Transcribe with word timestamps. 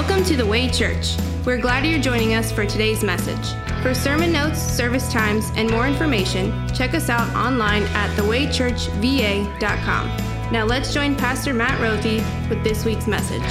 Welcome 0.00 0.24
to 0.24 0.34
the 0.34 0.46
Way 0.46 0.70
Church. 0.70 1.14
We're 1.44 1.60
glad 1.60 1.84
you're 1.84 2.00
joining 2.00 2.32
us 2.32 2.50
for 2.50 2.64
today's 2.64 3.04
message. 3.04 3.52
For 3.82 3.92
sermon 3.92 4.32
notes, 4.32 4.58
service 4.58 5.12
times, 5.12 5.50
and 5.56 5.70
more 5.70 5.86
information, 5.86 6.66
check 6.74 6.94
us 6.94 7.10
out 7.10 7.28
online 7.36 7.82
at 7.82 8.08
thewaychurchva.com. 8.16 10.06
Now 10.50 10.64
let's 10.64 10.94
join 10.94 11.16
Pastor 11.16 11.52
Matt 11.52 11.78
Rothy 11.82 12.24
with 12.48 12.64
this 12.64 12.86
week's 12.86 13.06
message. 13.06 13.42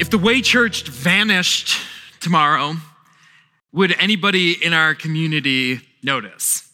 If 0.00 0.10
the 0.10 0.18
Way 0.18 0.40
Church 0.40 0.82
vanished 0.88 1.78
tomorrow, 2.18 2.74
would 3.70 3.94
anybody 4.00 4.54
in 4.60 4.72
our 4.72 4.96
community 4.96 5.82
notice? 6.02 6.65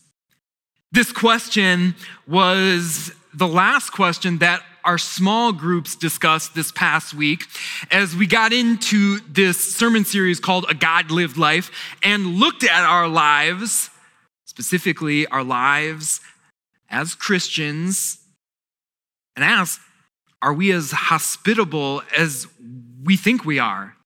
This 0.93 1.11
question 1.11 1.95
was 2.29 3.13
the 3.33 3.49
last 3.49 3.91
question 3.91 4.39
that 4.39 4.63
our 4.85 4.99
small 4.99 5.51
groups 5.51 5.97
discussed 5.97 6.55
this 6.55 6.71
past 6.71 7.15
week 7.15 7.47
as 7.91 8.15
we 8.15 8.27
got 8.27 8.53
into 8.53 9.21
this 9.21 9.75
sermon 9.75 10.05
series 10.05 10.39
called 10.39 10.67
A 10.69 10.75
God 10.75 11.11
Lived 11.11 11.39
Life 11.39 11.71
and 12.03 12.35
looked 12.35 12.63
at 12.63 12.85
our 12.85 13.09
lives, 13.09 13.89
specifically 14.45 15.27
our 15.29 15.43
lives 15.43 16.21
as 16.91 17.15
Christians, 17.15 18.19
and 19.35 19.47
asked, 19.47 19.81
are 20.43 20.53
we 20.53 20.73
as 20.73 20.91
hospitable 20.91 22.03
as 22.15 22.47
we 23.03 23.17
think 23.17 23.47
we 23.47 23.59
are? 23.59 23.97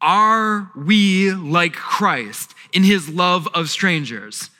Are 0.00 0.70
we 0.76 1.32
like 1.32 1.72
Christ 1.72 2.54
in 2.72 2.84
his 2.84 3.08
love 3.08 3.48
of 3.54 3.70
strangers? 3.70 4.50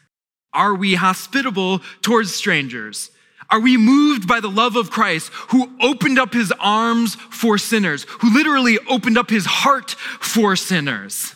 Are 0.52 0.74
we 0.74 0.94
hospitable 0.94 1.80
towards 2.02 2.34
strangers? 2.34 3.10
Are 3.50 3.60
we 3.60 3.76
moved 3.76 4.28
by 4.28 4.40
the 4.40 4.50
love 4.50 4.76
of 4.76 4.90
Christ 4.90 5.30
who 5.48 5.70
opened 5.80 6.18
up 6.18 6.32
his 6.32 6.52
arms 6.60 7.16
for 7.16 7.58
sinners, 7.58 8.06
who 8.20 8.32
literally 8.32 8.78
opened 8.88 9.18
up 9.18 9.28
his 9.28 9.44
heart 9.44 9.90
for 9.92 10.54
sinners? 10.54 11.34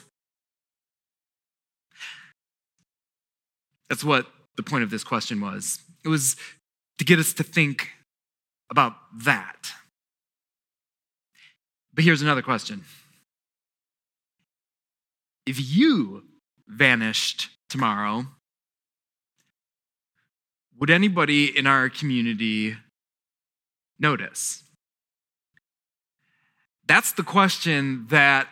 That's 3.88 4.04
what 4.04 4.26
the 4.56 4.62
point 4.62 4.84
of 4.84 4.90
this 4.90 5.04
question 5.04 5.40
was. 5.40 5.80
It 6.04 6.08
was 6.08 6.36
to 6.98 7.04
get 7.04 7.18
us 7.18 7.32
to 7.34 7.42
think 7.42 7.90
about 8.70 8.94
that. 9.24 9.72
But 11.92 12.04
here's 12.04 12.22
another 12.22 12.42
question 12.42 12.84
If 15.46 15.60
you 15.60 16.24
vanished 16.68 17.50
tomorrow, 17.68 18.26
would 20.84 20.90
anybody 20.90 21.46
in 21.46 21.66
our 21.66 21.88
community 21.88 22.76
notice? 23.98 24.62
That's 26.86 27.12
the 27.12 27.22
question 27.22 28.04
that 28.10 28.48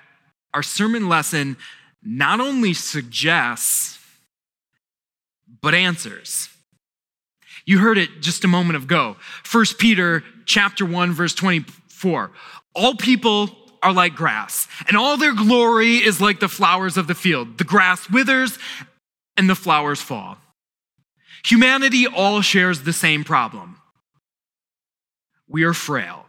our 0.54 0.62
sermon 0.62 1.10
lesson 1.10 1.58
not 2.02 2.40
only 2.40 2.72
suggests, 2.72 3.98
but 5.60 5.74
answers. 5.74 6.48
You 7.66 7.80
heard 7.80 7.98
it 7.98 8.22
just 8.22 8.44
a 8.44 8.48
moment 8.48 8.82
ago. 8.82 9.16
1 9.50 9.64
Peter 9.78 10.24
chapter 10.46 10.86
1 10.86 11.12
verse 11.12 11.34
24. 11.34 12.30
All 12.74 12.94
people 12.94 13.50
are 13.82 13.92
like 13.92 14.14
grass, 14.14 14.68
and 14.88 14.96
all 14.96 15.18
their 15.18 15.34
glory 15.34 15.96
is 15.96 16.18
like 16.18 16.40
the 16.40 16.48
flowers 16.48 16.96
of 16.96 17.08
the 17.08 17.14
field. 17.14 17.58
The 17.58 17.64
grass 17.64 18.08
withers 18.08 18.58
and 19.36 19.50
the 19.50 19.54
flowers 19.54 20.00
fall. 20.00 20.38
Humanity 21.44 22.06
all 22.06 22.40
shares 22.40 22.82
the 22.82 22.92
same 22.92 23.24
problem. 23.24 23.76
We 25.48 25.64
are 25.64 25.74
frail. 25.74 26.26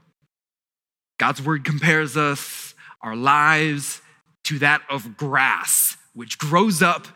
God's 1.19 1.41
word 1.41 1.63
compares 1.63 2.17
us, 2.17 2.73
our 3.01 3.15
lives, 3.15 4.01
to 4.45 4.59
that 4.59 4.81
of 4.89 5.15
grass, 5.15 5.95
which 6.13 6.37
grows 6.37 6.81
up, 6.81 7.07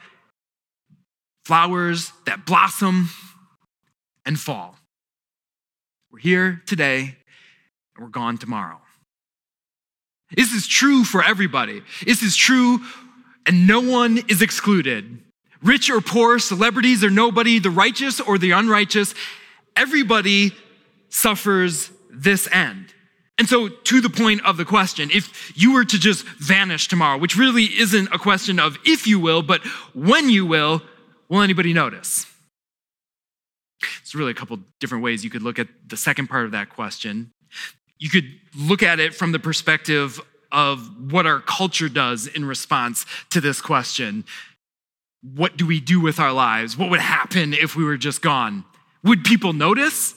flowers 1.43 2.11
that 2.25 2.45
blossom 2.45 3.09
and 4.25 4.39
fall. 4.39 4.75
We're 6.11 6.19
here 6.19 6.61
today 6.65 7.17
and 7.95 8.05
we're 8.05 8.11
gone 8.11 8.37
tomorrow. 8.37 8.79
This 10.35 10.53
is 10.53 10.67
true 10.67 11.03
for 11.03 11.23
everybody. 11.23 11.81
This 12.05 12.21
is 12.21 12.35
true, 12.35 12.81
and 13.45 13.65
no 13.65 13.79
one 13.79 14.19
is 14.27 14.41
excluded. 14.41 15.19
Rich 15.61 15.89
or 15.89 16.01
poor, 16.01 16.39
celebrities 16.39 17.03
or 17.03 17.09
nobody, 17.09 17.59
the 17.59 17.69
righteous 17.69 18.19
or 18.19 18.37
the 18.37 18.51
unrighteous, 18.51 19.13
everybody 19.75 20.51
suffers 21.09 21.91
this 22.11 22.47
end. 22.51 22.93
And 23.39 23.47
so, 23.47 23.69
to 23.69 24.01
the 24.01 24.09
point 24.09 24.43
of 24.45 24.57
the 24.57 24.65
question, 24.65 25.09
if 25.13 25.53
you 25.55 25.73
were 25.73 25.85
to 25.85 25.99
just 25.99 26.25
vanish 26.25 26.87
tomorrow, 26.87 27.19
which 27.19 27.37
really 27.37 27.65
isn't 27.65 28.07
a 28.11 28.17
question 28.17 28.59
of 28.59 28.77
if 28.83 29.05
you 29.05 29.19
will, 29.19 29.43
but 29.43 29.63
when 29.93 30.29
you 30.29 30.45
will, 30.45 30.81
will 31.29 31.41
anybody 31.41 31.71
notice? 31.71 32.25
It's 34.01 34.15
really 34.15 34.31
a 34.31 34.35
couple 34.35 34.57
different 34.79 35.03
ways 35.03 35.23
you 35.23 35.29
could 35.29 35.43
look 35.43 35.59
at 35.59 35.67
the 35.87 35.97
second 35.97 36.27
part 36.27 36.45
of 36.45 36.51
that 36.51 36.69
question. 36.69 37.31
You 37.99 38.09
could 38.09 38.25
look 38.57 38.81
at 38.81 38.99
it 38.99 39.13
from 39.13 39.31
the 39.31 39.39
perspective 39.39 40.19
of 40.51 41.11
what 41.11 41.27
our 41.27 41.39
culture 41.39 41.89
does 41.89 42.25
in 42.25 42.45
response 42.45 43.05
to 43.29 43.41
this 43.41 43.61
question 43.61 44.23
what 45.35 45.57
do 45.57 45.65
we 45.65 45.79
do 45.79 45.99
with 45.99 46.19
our 46.19 46.31
lives? 46.31 46.77
What 46.77 46.89
would 46.89 46.99
happen 46.99 47.53
if 47.53 47.75
we 47.75 47.83
were 47.83 47.97
just 47.97 48.21
gone? 48.21 48.63
Would 49.03 49.23
people 49.23 49.53
notice? 49.53 50.13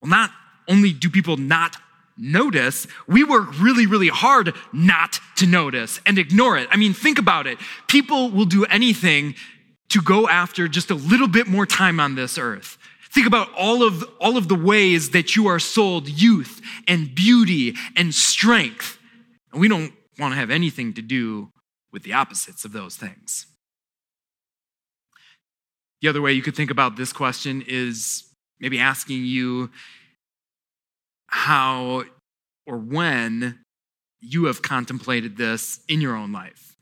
Well, 0.00 0.10
not 0.10 0.30
only 0.68 0.92
do 0.92 1.10
people 1.10 1.36
not 1.36 1.76
notice, 2.18 2.86
we 3.06 3.24
work 3.24 3.60
really, 3.60 3.86
really 3.86 4.08
hard 4.08 4.54
not 4.72 5.20
to 5.36 5.46
notice 5.46 6.00
and 6.06 6.18
ignore 6.18 6.56
it. 6.56 6.68
I 6.70 6.76
mean, 6.76 6.94
think 6.94 7.18
about 7.18 7.46
it. 7.46 7.58
People 7.88 8.30
will 8.30 8.46
do 8.46 8.64
anything 8.66 9.34
to 9.90 10.02
go 10.02 10.28
after 10.28 10.68
just 10.68 10.90
a 10.90 10.94
little 10.94 11.28
bit 11.28 11.46
more 11.46 11.66
time 11.66 12.00
on 12.00 12.14
this 12.14 12.38
earth. 12.38 12.78
Think 13.12 13.26
about 13.26 13.48
all 13.56 13.82
of, 13.82 14.02
all 14.20 14.36
of 14.36 14.48
the 14.48 14.54
ways 14.54 15.10
that 15.10 15.36
you 15.36 15.46
are 15.46 15.58
sold 15.58 16.08
youth 16.08 16.60
and 16.86 17.14
beauty 17.14 17.74
and 17.94 18.14
strength. 18.14 18.98
And 19.52 19.60
we 19.60 19.68
don't 19.68 19.92
want 20.18 20.34
to 20.34 20.38
have 20.38 20.50
anything 20.50 20.92
to 20.94 21.02
do 21.02 21.50
with 21.92 22.02
the 22.02 22.12
opposites 22.12 22.64
of 22.64 22.72
those 22.72 22.96
things. 22.96 23.46
The 26.02 26.08
other 26.08 26.20
way 26.22 26.32
you 26.32 26.42
could 26.42 26.56
think 26.56 26.70
about 26.70 26.96
this 26.96 27.12
question 27.12 27.64
is 27.66 28.24
maybe 28.60 28.78
asking 28.78 29.24
you 29.24 29.70
how 31.28 32.04
or 32.66 32.76
when 32.78 33.58
you 34.20 34.46
have 34.46 34.62
contemplated 34.62 35.36
this 35.36 35.80
in 35.88 36.00
your 36.00 36.16
own 36.16 36.32
life 36.32 36.76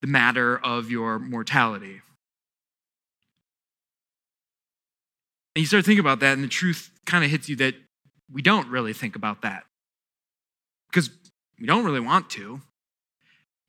the 0.00 0.06
matter 0.06 0.58
of 0.58 0.90
your 0.90 1.18
mortality. 1.18 2.00
And 5.54 5.62
you 5.62 5.66
start 5.66 5.84
thinking 5.84 6.00
about 6.00 6.20
that, 6.20 6.34
and 6.34 6.44
the 6.44 6.48
truth 6.48 6.90
kind 7.06 7.24
of 7.24 7.30
hits 7.30 7.48
you 7.48 7.56
that 7.56 7.74
we 8.30 8.42
don't 8.42 8.68
really 8.68 8.92
think 8.92 9.16
about 9.16 9.42
that 9.42 9.64
because 10.90 11.10
we 11.58 11.66
don't 11.66 11.84
really 11.84 12.00
want 12.00 12.28
to. 12.30 12.60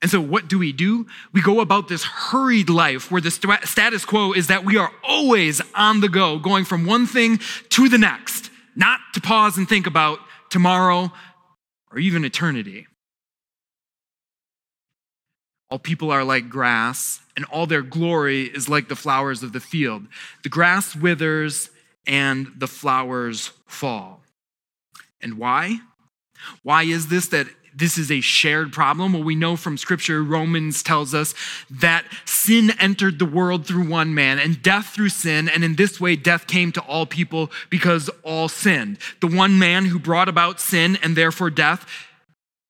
And 0.02 0.12
so, 0.12 0.22
what 0.22 0.47
do 0.47 0.59
we 0.59 0.74
do? 0.74 1.08
We 1.34 1.41
go 1.41 1.59
about 1.59 1.88
this 1.88 2.03
hurried 2.03 2.69
life 2.69 3.09
where 3.09 3.22
the 3.22 3.31
st- 3.31 3.66
status 3.66 4.06
quo 4.06 4.31
is 4.31 4.47
that 4.47 4.63
we 4.63 4.78
are 4.78 4.91
always 5.03 5.62
on 5.74 6.02
the 6.02 6.09
go, 6.09 6.38
going 6.38 6.66
from 6.66 6.85
one 6.85 7.08
thing 7.08 7.40
to 7.69 7.90
the 7.90 7.97
next, 7.97 8.52
not 8.75 9.00
to 9.13 9.22
pause 9.22 9.57
and 9.57 9.68
think 9.68 9.88
about 9.88 10.19
tomorrow 10.50 11.12
or 11.92 11.98
even 11.98 12.24
eternity. 12.24 12.86
All 15.69 15.80
people 15.80 16.12
are 16.12 16.24
like 16.24 16.48
grass, 16.48 17.19
and 17.36 17.44
all 17.45 17.66
their 17.66 17.81
glory 17.81 18.44
is 18.44 18.69
like 18.69 18.88
the 18.88 18.95
flowers 18.95 19.44
of 19.44 19.51
the 19.51 19.60
field. 19.60 20.07
The 20.44 20.50
grass 20.50 20.95
withers 20.95 21.69
and 22.06 22.51
the 22.56 22.68
flowers 22.68 23.51
fall. 23.66 24.21
And 25.21 25.38
why? 25.38 25.80
Why 26.63 26.83
is 26.83 27.07
this 27.07 27.27
that 27.30 27.48
this 27.77 27.97
is 27.97 28.12
a 28.12 28.21
shared 28.21 28.74
problem? 28.74 29.13
Well, 29.13 29.24
we 29.24 29.35
know 29.35 29.56
from 29.56 29.77
scripture, 29.77 30.24
Romans 30.24 30.81
tells 30.81 31.13
us 31.13 31.35
that 31.69 32.06
sin 32.25 32.71
entered 32.79 33.19
the 33.19 33.25
world 33.25 33.68
through 33.68 33.88
one 33.88 34.15
man 34.15 34.39
and 34.39 34.62
death 34.62 34.88
through 34.88 35.09
sin. 35.09 35.47
And 35.47 35.63
in 35.63 35.75
this 35.75 36.01
way, 36.01 36.15
death 36.15 36.47
came 36.47 36.71
to 36.74 36.81
all 36.81 37.06
people 37.06 37.51
because 37.69 38.09
all 38.24 38.50
sinned. 38.50 38.97
The 39.21 39.27
one 39.27 39.59
man 39.59 39.85
who 39.85 40.00
brought 40.00 40.27
about 40.27 40.59
sin 40.59 40.97
and 41.03 41.15
therefore 41.15 41.51
death, 41.51 41.85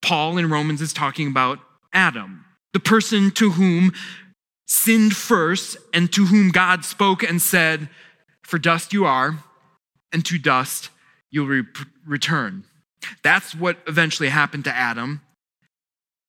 Paul 0.02 0.36
in 0.36 0.50
Romans 0.50 0.82
is 0.82 0.92
talking 0.92 1.28
about 1.28 1.58
Adam, 1.92 2.44
the 2.74 2.80
person 2.80 3.30
to 3.32 3.52
whom 3.52 3.92
sinned 4.66 5.16
first 5.16 5.78
and 5.94 6.12
to 6.12 6.26
whom 6.26 6.50
God 6.50 6.84
spoke 6.84 7.22
and 7.22 7.40
said, 7.40 7.88
For 8.42 8.58
dust 8.58 8.92
you 8.92 9.06
are, 9.06 9.42
and 10.12 10.24
to 10.26 10.38
dust 10.38 10.90
you'll 11.30 11.46
re- 11.46 11.64
return. 12.06 12.64
That's 13.22 13.54
what 13.54 13.78
eventually 13.86 14.28
happened 14.28 14.64
to 14.64 14.74
Adam. 14.74 15.22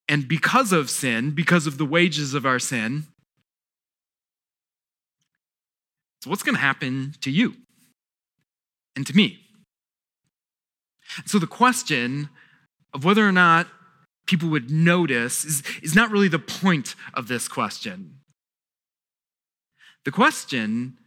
And 0.07 0.27
because 0.27 0.71
of 0.71 0.89
sin, 0.89 1.31
because 1.31 1.68
of 1.68 1.77
the 1.77 1.86
wages 1.86 2.33
of 2.33 2.45
our 2.45 2.60
sin, 2.60 3.06
So, 6.21 6.30
what's 6.30 6.44
going 6.44 6.56
to 6.56 6.62
happen 6.62 7.16
to 7.21 7.31
you 7.31 7.56
and 8.95 9.07
to 9.07 9.16
me? 9.16 9.39
So, 11.25 11.39
the 11.39 11.48
question 11.48 12.30
of 12.94 13.06
whether 13.06 13.27
or 13.27 13.31
not 13.31 13.68
people 14.27 14.50
would 14.50 14.69
notice 14.69 15.45
is, 15.45 15.63
is 15.81 15.95
not 15.95 16.12
really 16.12 16.27
the 16.27 16.39
point 16.39 16.95
of 17.13 17.27
this 17.27 17.48
question. 17.48 18.19
The 20.06 20.12
question 20.12 20.98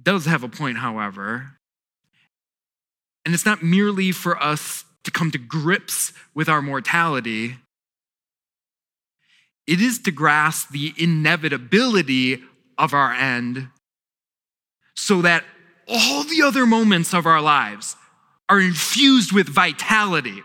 does 0.00 0.26
have 0.26 0.42
a 0.42 0.48
point, 0.48 0.78
however, 0.78 1.58
and 3.24 3.34
it's 3.34 3.46
not 3.46 3.62
merely 3.62 4.12
for 4.12 4.40
us 4.42 4.84
to 5.04 5.10
come 5.10 5.30
to 5.30 5.38
grips 5.38 6.12
with 6.34 6.48
our 6.48 6.62
mortality, 6.62 7.56
it 9.66 9.80
is 9.80 9.98
to 10.00 10.10
grasp 10.10 10.70
the 10.70 10.92
inevitability 10.98 12.42
of 12.78 12.92
our 12.92 13.12
end 13.12 13.68
so 14.94 15.22
that 15.22 15.44
all 15.88 16.24
the 16.24 16.42
other 16.42 16.66
moments 16.66 17.14
of 17.14 17.26
our 17.26 17.40
lives 17.40 17.96
are 18.48 18.60
infused 18.60 19.32
with 19.32 19.48
vitality. 19.48 20.42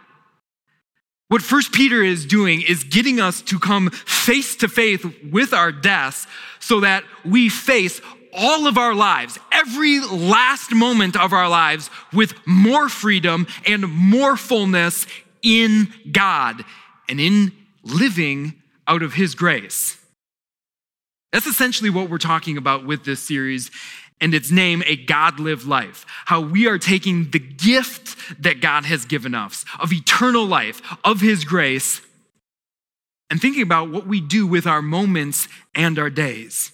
What 1.29 1.41
First 1.41 1.73
Peter 1.73 2.01
is 2.01 2.25
doing 2.25 2.61
is 2.61 2.83
getting 2.83 3.19
us 3.19 3.41
to 3.43 3.59
come 3.59 3.89
face 3.89 4.55
to 4.57 4.67
face 4.67 5.05
with 5.29 5.53
our 5.53 5.71
deaths 5.71 6.25
so 6.59 6.79
that 6.81 7.03
we 7.25 7.49
face 7.49 8.01
all 8.33 8.67
of 8.67 8.77
our 8.77 8.93
lives, 8.93 9.37
every 9.51 9.99
last 9.99 10.73
moment 10.73 11.15
of 11.15 11.33
our 11.33 11.49
lives, 11.49 11.89
with 12.13 12.33
more 12.45 12.89
freedom 12.89 13.47
and 13.65 13.87
more 13.87 14.37
fullness 14.37 15.07
in 15.41 15.93
God 16.11 16.63
and 17.09 17.19
in 17.19 17.51
living 17.83 18.61
out 18.87 19.03
of 19.03 19.13
His 19.13 19.35
grace. 19.35 19.97
That's 21.31 21.47
essentially 21.47 21.89
what 21.89 22.09
we're 22.09 22.17
talking 22.17 22.57
about 22.57 22.85
with 22.85 23.03
this 23.03 23.19
series 23.19 23.69
and 24.19 24.33
its 24.33 24.49
name, 24.49 24.81
A 24.85 24.95
God 24.95 25.39
Lived 25.39 25.65
Life. 25.65 26.05
How 26.25 26.41
we 26.41 26.67
are 26.67 26.79
taking 26.79 27.29
the 27.31 27.39
gift 27.39 28.41
that 28.41 28.61
God 28.61 28.85
has 28.85 29.05
given 29.05 29.35
us 29.35 29.65
of 29.79 29.93
eternal 29.93 30.45
life, 30.45 30.81
of 31.03 31.21
His 31.21 31.43
grace, 31.43 32.01
and 33.29 33.41
thinking 33.41 33.61
about 33.61 33.91
what 33.91 34.07
we 34.07 34.21
do 34.21 34.47
with 34.47 34.65
our 34.65 34.81
moments 34.81 35.47
and 35.75 35.99
our 35.99 36.09
days. 36.09 36.71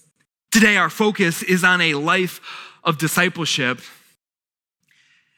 Today, 0.53 0.77
our 0.77 0.91
focus 0.91 1.41
is 1.41 1.63
on 1.63 1.81
a 1.81 1.95
life 1.95 2.39
of 2.83 2.99
discipleship. 2.99 3.81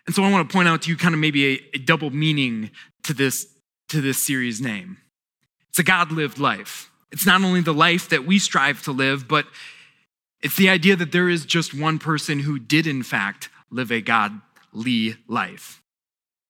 And 0.06 0.14
so 0.14 0.26
I 0.26 0.30
want 0.30 0.50
to 0.50 0.54
point 0.54 0.68
out 0.68 0.82
to 0.82 0.90
you 0.90 0.98
kind 0.98 1.14
of 1.14 1.22
maybe 1.22 1.54
a, 1.54 1.60
a 1.76 1.78
double 1.78 2.10
meaning 2.10 2.70
to 3.04 3.14
this, 3.14 3.48
to 3.88 4.02
this 4.02 4.18
series 4.22 4.60
name. 4.60 4.98
It's 5.70 5.80
a 5.80 5.84
God 5.84 6.12
lived 6.12 6.38
life. 6.38 6.92
It's 7.14 7.26
not 7.26 7.42
only 7.42 7.62
the 7.62 7.74
life 7.74 8.10
that 8.10 8.26
we 8.26 8.40
strive 8.40 8.84
to 8.84 8.92
live, 8.92 9.26
but 9.26 9.46
it's 10.42 10.58
the 10.58 10.68
idea 10.68 10.98
that 10.98 11.14
there 11.14 11.30
is 11.30 11.46
just 11.46 11.74
one 11.74 11.98
person 11.98 12.40
who 12.40 12.60
did, 12.60 12.86
in 12.86 13.02
fact, 13.02 13.48
live 13.72 13.94
a 13.94 14.02
godly 14.02 15.16
life. 15.30 15.82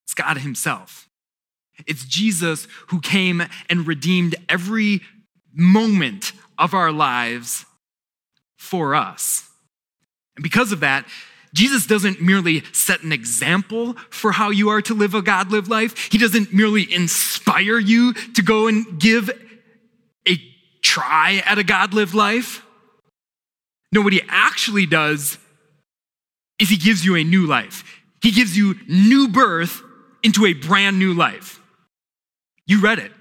It's 0.05 0.15
God 0.15 0.39
Himself. 0.39 1.07
It's 1.85 2.03
Jesus 2.03 2.67
who 2.87 2.99
came 2.99 3.43
and 3.69 3.85
redeemed 3.85 4.33
every 4.49 5.01
moment 5.53 6.31
of 6.57 6.73
our 6.73 6.91
lives 6.91 7.67
for 8.65 8.95
us. 8.95 9.47
And 10.35 10.43
because 10.43 10.71
of 10.71 10.81
that, 10.81 11.05
Jesus 11.53 11.87
doesn't 11.87 12.21
merely 12.21 12.63
set 12.73 13.03
an 13.03 13.13
example 13.13 13.93
for 14.09 14.33
how 14.33 14.49
you 14.49 14.69
are 14.69 14.81
to 14.81 14.93
live 14.93 15.13
a 15.13 15.21
God 15.21 15.51
lived 15.51 15.69
life. 15.69 16.11
He 16.11 16.17
doesn't 16.17 16.53
merely 16.53 16.91
inspire 16.93 17.79
you 17.79 18.13
to 18.13 18.41
go 18.41 18.67
and 18.67 18.99
give 18.99 19.29
a 20.27 20.37
try 20.81 21.41
at 21.45 21.57
a 21.57 21.63
God 21.63 21.93
lived 21.93 22.13
life. 22.13 22.61
No, 23.93 24.01
what 24.01 24.11
he 24.11 24.21
actually 24.27 24.85
does 24.85 25.37
is 26.59 26.69
he 26.69 26.77
gives 26.77 27.05
you 27.05 27.15
a 27.15 27.23
new 27.23 27.45
life. 27.47 28.01
He 28.21 28.31
gives 28.31 28.57
you 28.57 28.75
new 28.87 29.29
birth 29.29 29.81
into 30.23 30.45
a 30.45 30.53
brand 30.53 30.99
new 30.99 31.13
life. 31.13 31.61
You 32.67 32.81
read 32.81 32.99
it. 32.99 33.13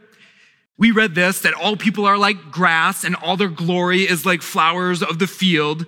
We 0.77 0.91
read 0.91 1.15
this 1.15 1.41
that 1.41 1.55
all 1.55 1.77
people 1.77 2.05
are 2.05 2.19
like 2.19 2.51
grass 2.51 3.05
and 3.05 3.15
all 3.17 3.37
their 3.37 3.49
glory 3.49 4.03
is 4.03 4.27
like 4.27 4.43
flowers 4.43 5.03
of 5.03 5.19
the 5.19 5.27
field. 5.27 5.87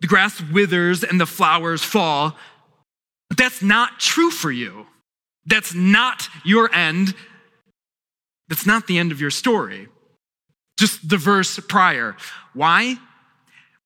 The 0.00 0.06
grass 0.06 0.40
withers 0.40 1.04
and 1.04 1.20
the 1.20 1.26
flowers 1.26 1.82
fall. 1.82 2.36
But 3.28 3.38
that's 3.38 3.62
not 3.62 4.00
true 4.00 4.30
for 4.30 4.50
you. 4.50 4.86
That's 5.46 5.74
not 5.74 6.28
your 6.44 6.74
end. 6.74 7.14
That's 8.48 8.66
not 8.66 8.86
the 8.86 8.98
end 8.98 9.12
of 9.12 9.20
your 9.20 9.30
story. 9.30 9.88
Just 10.78 11.08
the 11.08 11.16
verse 11.18 11.58
prior. 11.68 12.16
Why? 12.54 12.96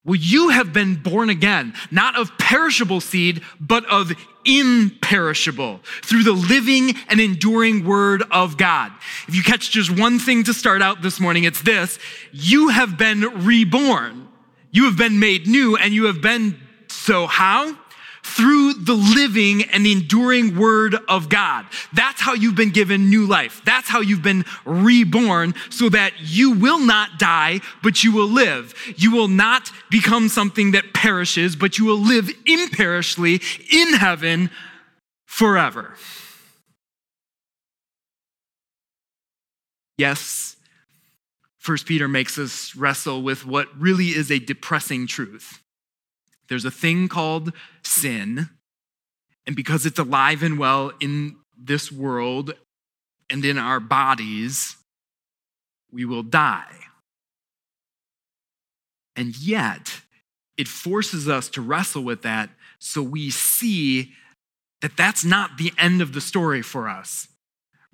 Well, 0.06 0.14
you 0.14 0.50
have 0.50 0.72
been 0.72 0.94
born 0.94 1.30
again, 1.30 1.74
not 1.90 2.16
of 2.16 2.38
perishable 2.38 3.00
seed, 3.00 3.42
but 3.58 3.84
of 3.86 4.12
imperishable 4.44 5.80
through 6.02 6.22
the 6.22 6.32
living 6.32 6.94
and 7.08 7.20
enduring 7.20 7.84
word 7.84 8.22
of 8.30 8.56
God. 8.56 8.92
If 9.26 9.34
you 9.34 9.42
catch 9.42 9.72
just 9.72 9.90
one 9.90 10.20
thing 10.20 10.44
to 10.44 10.54
start 10.54 10.80
out 10.80 11.02
this 11.02 11.18
morning, 11.18 11.42
it's 11.42 11.60
this. 11.60 11.98
You 12.30 12.68
have 12.68 12.96
been 12.96 13.44
reborn. 13.44 14.28
You 14.70 14.84
have 14.84 14.96
been 14.96 15.18
made 15.18 15.48
new 15.48 15.76
and 15.76 15.92
you 15.92 16.04
have 16.04 16.22
been 16.22 16.60
so 16.86 17.26
how? 17.26 17.76
Through 18.26 18.74
the 18.74 18.94
living 18.94 19.62
and 19.70 19.86
enduring 19.86 20.56
word 20.56 20.96
of 21.08 21.28
God. 21.28 21.64
That's 21.92 22.20
how 22.20 22.34
you've 22.34 22.56
been 22.56 22.70
given 22.70 23.08
new 23.08 23.26
life. 23.26 23.62
That's 23.64 23.88
how 23.88 24.00
you've 24.00 24.22
been 24.22 24.44
reborn 24.64 25.54
so 25.70 25.88
that 25.90 26.12
you 26.18 26.52
will 26.52 26.80
not 26.80 27.18
die, 27.18 27.60
but 27.82 28.02
you 28.02 28.12
will 28.12 28.28
live. 28.28 28.74
You 28.96 29.12
will 29.12 29.28
not 29.28 29.70
become 29.90 30.28
something 30.28 30.72
that 30.72 30.92
perishes, 30.92 31.54
but 31.54 31.78
you 31.78 31.84
will 31.84 32.00
live 32.00 32.28
imperishly 32.46 33.40
in 33.72 33.94
heaven 33.94 34.50
forever. 35.24 35.94
Yes, 39.98 40.56
First 41.58 41.86
Peter 41.86 42.06
makes 42.06 42.38
us 42.38 42.76
wrestle 42.76 43.22
with 43.22 43.46
what 43.46 43.68
really 43.78 44.08
is 44.08 44.30
a 44.30 44.38
depressing 44.38 45.06
truth. 45.06 45.60
There's 46.48 46.64
a 46.64 46.70
thing 46.70 47.08
called 47.08 47.52
sin, 47.82 48.50
and 49.46 49.56
because 49.56 49.86
it's 49.86 49.98
alive 49.98 50.42
and 50.42 50.58
well 50.58 50.92
in 51.00 51.36
this 51.56 51.90
world 51.90 52.54
and 53.30 53.44
in 53.44 53.58
our 53.58 53.80
bodies, 53.80 54.76
we 55.90 56.04
will 56.04 56.22
die. 56.22 56.76
And 59.14 59.36
yet, 59.36 60.00
it 60.56 60.68
forces 60.68 61.28
us 61.28 61.48
to 61.50 61.60
wrestle 61.60 62.02
with 62.02 62.22
that 62.22 62.50
so 62.78 63.02
we 63.02 63.30
see 63.30 64.12
that 64.82 64.96
that's 64.96 65.24
not 65.24 65.58
the 65.58 65.72
end 65.78 66.02
of 66.02 66.12
the 66.12 66.20
story 66.20 66.62
for 66.62 66.88
us. 66.88 67.28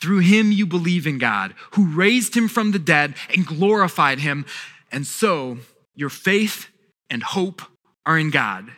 Through 0.00 0.20
him 0.20 0.52
you 0.52 0.66
believe 0.66 1.06
in 1.06 1.18
God, 1.18 1.54
who 1.72 1.86
raised 1.86 2.36
him 2.36 2.48
from 2.48 2.72
the 2.72 2.78
dead 2.78 3.14
and 3.34 3.46
glorified 3.46 4.20
him. 4.20 4.46
And 4.92 5.06
so 5.06 5.58
your 5.94 6.08
faith 6.08 6.68
and 7.10 7.22
hope 7.22 7.62
are 8.06 8.18
in 8.18 8.30
God. 8.30 8.70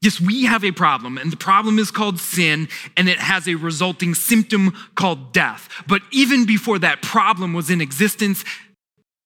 Yes, 0.00 0.20
we 0.20 0.44
have 0.44 0.64
a 0.64 0.70
problem, 0.70 1.18
and 1.18 1.32
the 1.32 1.36
problem 1.36 1.80
is 1.80 1.90
called 1.90 2.20
sin, 2.20 2.68
and 2.96 3.08
it 3.08 3.18
has 3.18 3.48
a 3.48 3.56
resulting 3.56 4.14
symptom 4.14 4.72
called 4.94 5.32
death. 5.32 5.68
But 5.88 6.02
even 6.12 6.46
before 6.46 6.78
that 6.78 7.02
problem 7.02 7.52
was 7.52 7.68
in 7.68 7.80
existence, 7.80 8.44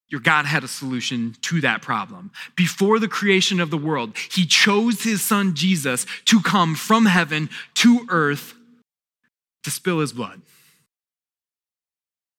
your 0.09 0.23
God 0.23 0.47
had 0.47 0.65
a 0.65 0.69
solution 0.69 1.37
to 1.43 1.61
that 1.61 1.83
problem. 1.83 2.31
Before 2.57 2.99
the 2.99 3.09
creation 3.09 3.61
of 3.61 3.71
the 3.71 3.77
world, 3.77 4.17
He 4.17 4.47
chose 4.47 5.03
His 5.03 5.21
Son 5.21 5.55
Jesus 5.55 6.07
to 6.25 6.41
come 6.41 6.75
from 6.75 7.05
heaven 7.05 7.51
to 7.75 8.07
earth 8.09 8.55
to 9.65 9.71
spill 9.71 10.01
His 10.01 10.15
blood 10.15 10.41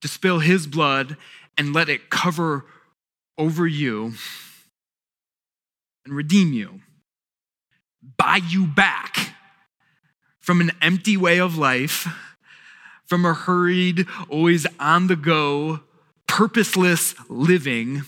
to 0.03 0.10
spill 0.10 0.39
his 0.39 0.67
blood 0.67 1.15
and 1.57 1.72
let 1.72 1.88
it 1.88 2.10
cover 2.10 2.65
over 3.38 3.65
you 3.65 4.12
and 6.03 6.13
redeem 6.13 6.51
you, 6.51 6.81
buy 8.17 8.41
you 8.50 8.67
back 8.67 9.33
from 10.41 10.60
an 10.60 10.72
empty 10.81 11.15
way 11.15 11.39
of 11.39 11.57
life, 11.57 12.05
from 13.05 13.24
a 13.24 13.33
hurried, 13.33 14.05
always 14.27 14.67
on 14.77 15.07
the 15.07 15.15
go, 15.15 15.79
purposeless 16.27 17.15
living, 17.29 18.01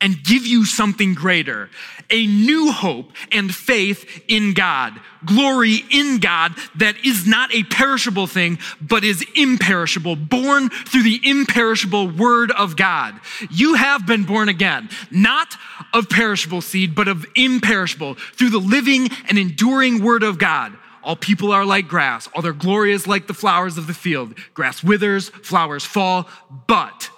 and 0.00 0.22
give 0.22 0.46
you 0.46 0.64
something 0.64 1.14
greater 1.14 1.70
a 2.10 2.26
new 2.26 2.72
hope 2.72 3.12
and 3.32 3.54
faith 3.54 4.22
in 4.28 4.54
God, 4.54 4.98
glory 5.26 5.82
in 5.90 6.18
God 6.18 6.54
that 6.76 6.96
is 7.04 7.26
not 7.26 7.54
a 7.54 7.64
perishable 7.64 8.26
thing, 8.26 8.58
but 8.80 9.04
is 9.04 9.24
imperishable, 9.34 10.16
born 10.16 10.70
through 10.70 11.02
the 11.02 11.20
imperishable 11.22 12.08
word 12.08 12.50
of 12.52 12.76
God. 12.76 13.20
You 13.50 13.74
have 13.74 14.06
been 14.06 14.24
born 14.24 14.48
again, 14.48 14.88
not 15.10 15.54
of 15.92 16.08
perishable 16.08 16.62
seed, 16.62 16.94
but 16.94 17.08
of 17.08 17.26
imperishable, 17.34 18.14
through 18.14 18.50
the 18.50 18.58
living 18.58 19.08
and 19.28 19.38
enduring 19.38 20.02
word 20.02 20.22
of 20.22 20.38
God. 20.38 20.76
All 21.02 21.16
people 21.16 21.52
are 21.52 21.64
like 21.64 21.88
grass, 21.88 22.28
all 22.34 22.42
their 22.42 22.52
glory 22.52 22.92
is 22.92 23.06
like 23.06 23.26
the 23.26 23.34
flowers 23.34 23.78
of 23.78 23.86
the 23.86 23.94
field. 23.94 24.34
Grass 24.54 24.82
withers, 24.82 25.28
flowers 25.28 25.84
fall, 25.84 26.28
but 26.66 27.10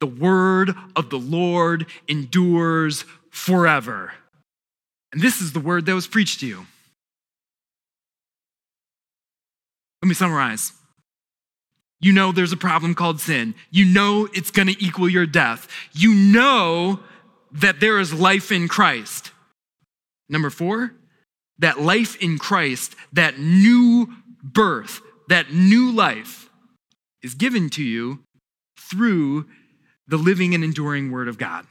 the 0.00 0.06
word 0.06 0.74
of 0.94 1.10
the 1.10 1.18
Lord 1.18 1.86
endures 2.08 3.04
forever. 3.30 4.12
And 5.12 5.22
this 5.22 5.40
is 5.40 5.52
the 5.52 5.60
word 5.60 5.86
that 5.86 5.94
was 5.94 6.06
preached 6.06 6.40
to 6.40 6.46
you. 6.46 6.66
Let 10.02 10.08
me 10.08 10.14
summarize. 10.14 10.72
You 12.00 12.12
know 12.12 12.30
there's 12.30 12.52
a 12.52 12.56
problem 12.56 12.94
called 12.94 13.20
sin. 13.20 13.54
You 13.70 13.86
know 13.86 14.28
it's 14.34 14.50
going 14.50 14.68
to 14.68 14.84
equal 14.84 15.08
your 15.08 15.26
death. 15.26 15.68
You 15.92 16.14
know 16.14 17.00
that 17.52 17.80
there 17.80 17.98
is 17.98 18.12
life 18.12 18.52
in 18.52 18.68
Christ. 18.68 19.32
Number 20.28 20.50
four, 20.50 20.92
that 21.58 21.80
life 21.80 22.20
in 22.22 22.38
Christ, 22.38 22.94
that 23.12 23.38
new 23.38 24.12
birth, 24.42 25.00
that 25.28 25.52
new 25.52 25.90
life 25.90 26.50
is 27.22 27.34
given 27.34 27.70
to 27.70 27.82
you 27.82 28.20
through 28.78 29.46
the 30.08 30.16
living 30.16 30.54
and 30.54 30.62
enduring 30.62 31.10
Word 31.10 31.28
of 31.28 31.38
God. 31.38 31.66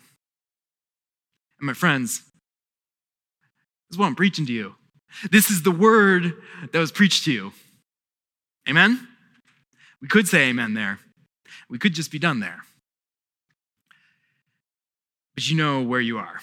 And 1.60 1.68
my 1.68 1.74
friends, 1.74 2.20
this 3.89 3.96
is 3.96 3.98
what 3.98 4.08
I'm 4.08 4.15
preaching 4.15 4.46
to 4.46 4.54
you. 4.54 4.75
This 5.32 5.50
is 5.50 5.63
the 5.63 5.72
Word 5.72 6.34
that 6.72 6.80
was 6.80 6.92
preached 6.92 7.25
to 7.25 7.32
you. 7.32 7.54
Amen? 8.68 9.08
We 10.01 10.08
could 10.08 10.27
say 10.27 10.50
amen 10.50 10.74
there. 10.74 11.00
We 11.70 11.80
could 11.80 11.94
just 11.94 12.12
be 12.12 12.20
done 12.20 12.39
there. 12.39 12.60
But 15.34 15.50
you 15.50 15.56
know 15.56 15.82
where 15.82 16.01
you 16.01 16.18
are. 16.18 16.39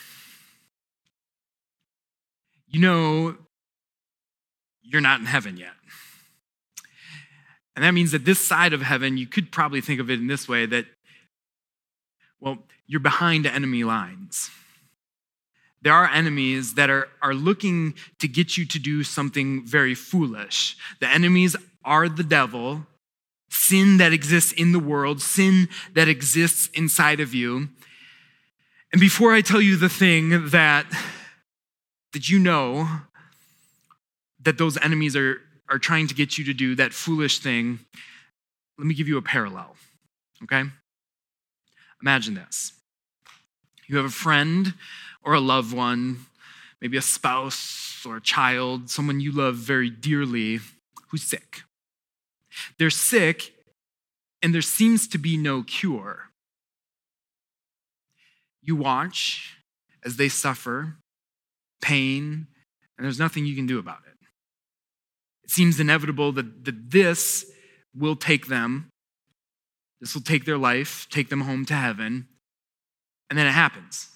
You 2.69 2.81
know 2.81 3.37
you're 4.83 5.01
not 5.01 5.21
in 5.21 5.27
heaven 5.27 5.57
yet. 5.57 5.73
And 7.75 7.85
that 7.85 7.93
means 7.93 8.13
that 8.13 8.25
this 8.25 8.47
side 8.47 8.73
of 8.73 8.83
heaven, 8.83 9.17
you 9.17 9.27
could 9.27 9.51
probably 9.51 9.81
think 9.81 10.01
of 10.01 10.11
it 10.11 10.21
in 10.21 10.27
this 10.27 10.49
way 10.49 10.67
that 10.67 10.87
well, 12.43 12.59
you're 12.89 13.01
behind 13.01 13.47
enemy 13.47 13.85
lines. 13.85 14.51
There 15.81 15.93
are 15.93 16.09
enemies 16.09 16.75
that 16.75 16.91
are, 16.91 17.09
are 17.23 17.35
looking 17.35 17.95
to 18.19 18.27
get 18.27 18.57
you 18.57 18.67
to 18.67 18.79
do 18.81 19.05
something 19.05 19.65
very 19.65 19.95
foolish. 19.95 20.77
The 21.01 21.09
enemies 21.09 21.55
are 21.85 22.09
the 22.09 22.25
devil, 22.25 22.85
sin 23.49 23.99
that 23.99 24.13
exists 24.13 24.53
in 24.53 24.73
the 24.73 24.81
world, 24.81 25.23
sin 25.23 25.69
that 25.95 26.09
exists 26.09 26.69
inside 26.75 27.21
of 27.21 27.33
you. 27.33 27.69
And 28.93 29.01
before 29.01 29.33
I 29.33 29.41
tell 29.41 29.63
you 29.63 29.77
the 29.77 29.89
thing 29.89 30.49
that, 30.51 30.87
that 32.13 32.29
you 32.29 32.41
know 32.41 32.89
that 34.43 34.59
those 34.59 34.77
enemies 34.79 35.15
are, 35.15 35.41
are 35.71 35.79
trying 35.79 36.09
to 36.09 36.15
get 36.15 36.39
you 36.39 36.45
to 36.47 36.53
do, 36.53 36.75
that 36.75 36.93
foolish 36.93 37.39
thing, 37.39 37.79
let 38.79 38.87
me 38.87 38.95
give 38.95 39.07
you 39.07 39.17
a 39.17 39.23
parallel, 39.23 39.77
okay? 40.43 40.65
Imagine 42.02 42.35
this 42.35 42.73
you 43.87 43.97
have 43.97 44.06
a 44.06 44.11
friend 44.11 44.75
or 45.23 45.35
a 45.35 45.40
loved 45.40 45.73
one, 45.73 46.26
maybe 46.80 46.97
a 46.97 47.02
spouse 47.02 48.04
or 48.06 48.16
a 48.16 48.21
child, 48.21 48.90
someone 48.90 49.21
you 49.21 49.32
love 49.32 49.56
very 49.56 49.90
dearly, 49.90 50.61
who's 51.09 51.23
sick. 51.23 51.62
They're 52.78 52.90
sick, 52.90 53.54
and 54.42 54.54
there 54.54 54.62
seems 54.62 55.06
to 55.09 55.18
be 55.18 55.37
no 55.37 55.62
cure. 55.62 56.30
You 58.62 58.76
watch 58.76 59.56
as 60.04 60.16
they 60.16 60.28
suffer 60.28 60.97
pain, 61.80 62.47
and 62.97 63.04
there's 63.04 63.18
nothing 63.18 63.44
you 63.47 63.54
can 63.54 63.66
do 63.66 63.78
about 63.78 64.00
it. 64.06 64.16
It 65.44 65.50
seems 65.50 65.78
inevitable 65.78 66.32
that, 66.32 66.64
that 66.64 66.90
this 66.90 67.50
will 67.94 68.16
take 68.16 68.47
them 68.47 68.92
this 70.02 70.14
will 70.14 70.23
take 70.23 70.44
their 70.44 70.59
life, 70.59 71.06
take 71.11 71.30
them 71.30 71.42
home 71.42 71.64
to 71.66 71.75
heaven. 71.75 72.26
And 73.30 73.38
then 73.38 73.47
it 73.47 73.52
happens. 73.52 74.11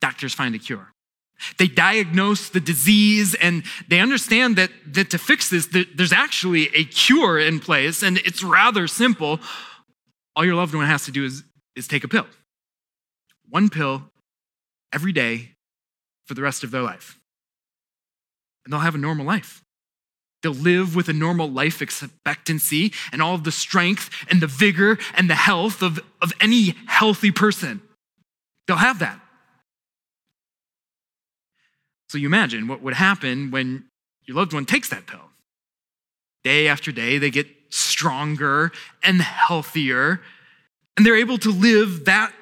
Doctors 0.00 0.34
find 0.34 0.54
a 0.54 0.58
cure. 0.58 0.92
They 1.58 1.68
diagnose 1.68 2.48
the 2.48 2.60
disease 2.60 3.34
and 3.34 3.64
they 3.88 4.00
understand 4.00 4.56
that, 4.56 4.70
that 4.86 5.10
to 5.10 5.18
fix 5.18 5.50
this, 5.50 5.68
there's 5.94 6.12
actually 6.12 6.74
a 6.74 6.84
cure 6.84 7.38
in 7.38 7.60
place 7.60 8.02
and 8.02 8.16
it's 8.18 8.42
rather 8.42 8.88
simple. 8.88 9.40
All 10.34 10.44
your 10.44 10.54
loved 10.54 10.74
one 10.74 10.86
has 10.86 11.04
to 11.04 11.12
do 11.12 11.26
is, 11.26 11.44
is 11.76 11.86
take 11.86 12.04
a 12.04 12.08
pill. 12.08 12.26
One 13.50 13.68
pill 13.68 14.04
every 14.90 15.12
day 15.12 15.50
for 16.24 16.32
the 16.32 16.40
rest 16.40 16.64
of 16.64 16.70
their 16.70 16.82
life. 16.82 17.18
And 18.64 18.72
they'll 18.72 18.80
have 18.80 18.94
a 18.94 18.98
normal 18.98 19.26
life. 19.26 19.62
They'll 20.42 20.52
live 20.52 20.94
with 20.94 21.08
a 21.08 21.12
normal 21.12 21.50
life 21.50 21.82
expectancy 21.82 22.92
and 23.10 23.22
all 23.22 23.34
of 23.34 23.44
the 23.44 23.52
strength 23.52 24.10
and 24.30 24.40
the 24.40 24.46
vigor 24.46 24.98
and 25.14 25.28
the 25.28 25.34
health 25.34 25.82
of, 25.82 25.98
of 26.20 26.32
any 26.40 26.74
healthy 26.86 27.30
person. 27.30 27.80
They'll 28.66 28.76
have 28.76 28.98
that. 29.00 29.20
So 32.08 32.18
you 32.18 32.26
imagine 32.26 32.68
what 32.68 32.82
would 32.82 32.94
happen 32.94 33.50
when 33.50 33.84
your 34.24 34.36
loved 34.36 34.52
one 34.52 34.66
takes 34.66 34.88
that 34.90 35.06
pill. 35.06 35.20
Day 36.44 36.68
after 36.68 36.92
day, 36.92 37.18
they 37.18 37.30
get 37.30 37.48
stronger 37.70 38.70
and 39.02 39.20
healthier, 39.20 40.20
and 40.96 41.04
they're 41.04 41.16
able 41.16 41.38
to 41.38 41.50
live 41.50 42.04
that 42.04 42.32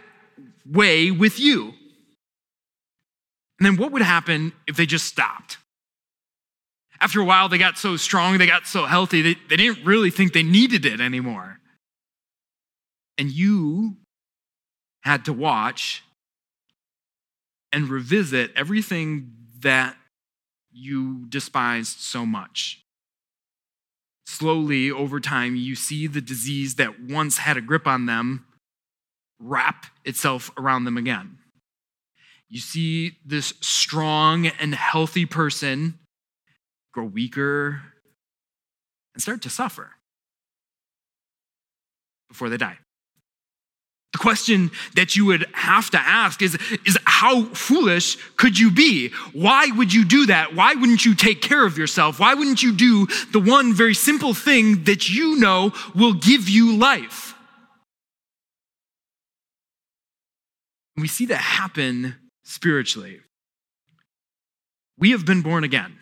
way 0.66 1.10
with 1.10 1.40
you. 1.40 1.72
And 3.58 3.66
then 3.66 3.76
what 3.76 3.92
would 3.92 4.02
happen 4.02 4.52
if 4.66 4.76
they 4.76 4.86
just 4.86 5.06
stopped? 5.06 5.58
After 7.04 7.20
a 7.20 7.24
while, 7.24 7.50
they 7.50 7.58
got 7.58 7.76
so 7.76 7.98
strong, 7.98 8.38
they 8.38 8.46
got 8.46 8.66
so 8.66 8.86
healthy, 8.86 9.20
they, 9.20 9.34
they 9.50 9.56
didn't 9.56 9.84
really 9.84 10.08
think 10.08 10.32
they 10.32 10.42
needed 10.42 10.86
it 10.86 11.02
anymore. 11.02 11.60
And 13.18 13.30
you 13.30 13.96
had 15.02 15.26
to 15.26 15.34
watch 15.34 16.02
and 17.70 17.90
revisit 17.90 18.52
everything 18.56 19.32
that 19.58 19.96
you 20.72 21.26
despised 21.28 22.00
so 22.00 22.24
much. 22.24 22.80
Slowly, 24.26 24.90
over 24.90 25.20
time, 25.20 25.56
you 25.56 25.74
see 25.74 26.06
the 26.06 26.22
disease 26.22 26.76
that 26.76 27.02
once 27.02 27.36
had 27.36 27.58
a 27.58 27.60
grip 27.60 27.86
on 27.86 28.06
them 28.06 28.46
wrap 29.38 29.84
itself 30.06 30.50
around 30.56 30.84
them 30.84 30.96
again. 30.96 31.36
You 32.48 32.60
see 32.60 33.18
this 33.26 33.52
strong 33.60 34.46
and 34.46 34.74
healthy 34.74 35.26
person 35.26 35.98
grow 36.94 37.04
weaker, 37.04 37.82
and 39.14 39.22
start 39.22 39.42
to 39.42 39.50
suffer 39.50 39.90
before 42.28 42.48
they 42.48 42.56
die. 42.56 42.78
The 44.12 44.18
question 44.18 44.70
that 44.94 45.16
you 45.16 45.24
would 45.26 45.44
have 45.52 45.90
to 45.90 45.98
ask 45.98 46.40
is, 46.40 46.56
is 46.86 46.96
how 47.04 47.46
foolish 47.46 48.16
could 48.36 48.56
you 48.56 48.70
be? 48.70 49.08
Why 49.32 49.66
would 49.74 49.92
you 49.92 50.04
do 50.04 50.26
that? 50.26 50.54
Why 50.54 50.74
wouldn't 50.74 51.04
you 51.04 51.16
take 51.16 51.42
care 51.42 51.66
of 51.66 51.76
yourself? 51.76 52.20
Why 52.20 52.34
wouldn't 52.34 52.62
you 52.62 52.72
do 52.76 53.06
the 53.32 53.40
one 53.40 53.74
very 53.74 53.94
simple 53.94 54.32
thing 54.32 54.84
that 54.84 55.08
you 55.10 55.36
know 55.40 55.72
will 55.96 56.12
give 56.12 56.48
you 56.48 56.76
life? 56.76 57.34
We 60.96 61.08
see 61.08 61.26
that 61.26 61.38
happen 61.38 62.14
spiritually. 62.44 63.18
We 64.96 65.10
have 65.10 65.26
been 65.26 65.42
born 65.42 65.64
again 65.64 65.98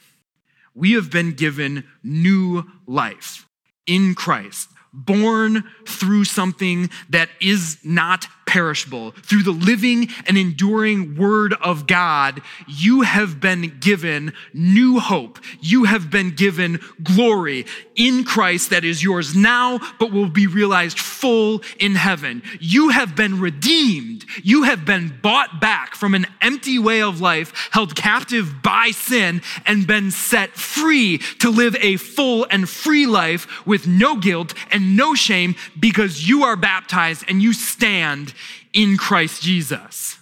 we 0.74 0.92
have 0.92 1.10
been 1.10 1.32
given 1.32 1.84
new 2.02 2.64
life 2.86 3.46
in 3.86 4.14
Christ, 4.14 4.68
born 4.92 5.64
through 5.86 6.24
something 6.24 6.90
that 7.10 7.28
is 7.40 7.78
not 7.84 8.26
perishable. 8.52 9.12
Through 9.22 9.44
the 9.44 9.50
living 9.50 10.08
and 10.26 10.36
enduring 10.36 11.16
word 11.16 11.54
of 11.62 11.86
God, 11.86 12.42
you 12.68 13.00
have 13.00 13.40
been 13.40 13.78
given 13.80 14.34
new 14.52 15.00
hope. 15.00 15.38
You 15.62 15.84
have 15.84 16.10
been 16.10 16.34
given 16.34 16.78
glory 17.02 17.64
in 17.94 18.24
Christ 18.24 18.68
that 18.68 18.84
is 18.84 19.02
yours 19.02 19.34
now, 19.34 19.80
but 19.98 20.12
will 20.12 20.28
be 20.28 20.46
realized 20.46 20.98
full 20.98 21.62
in 21.80 21.94
heaven. 21.94 22.42
You 22.60 22.90
have 22.90 23.16
been 23.16 23.40
redeemed. 23.40 24.26
You 24.42 24.64
have 24.64 24.84
been 24.84 25.18
bought 25.22 25.58
back 25.58 25.94
from 25.94 26.14
an 26.14 26.26
empty 26.42 26.78
way 26.78 27.00
of 27.00 27.22
life, 27.22 27.70
held 27.70 27.96
captive 27.96 28.62
by 28.62 28.90
sin, 28.90 29.40
and 29.64 29.86
been 29.86 30.10
set 30.10 30.50
free 30.50 31.18
to 31.38 31.48
live 31.48 31.74
a 31.80 31.96
full 31.96 32.46
and 32.50 32.68
free 32.68 33.06
life 33.06 33.66
with 33.66 33.86
no 33.86 34.16
guilt 34.16 34.52
and 34.70 34.94
no 34.94 35.14
shame 35.14 35.54
because 35.80 36.28
you 36.28 36.42
are 36.42 36.56
baptized 36.56 37.24
and 37.28 37.40
you 37.40 37.54
stand 37.54 38.34
in 38.72 38.96
Christ 38.96 39.42
Jesus. 39.42 40.18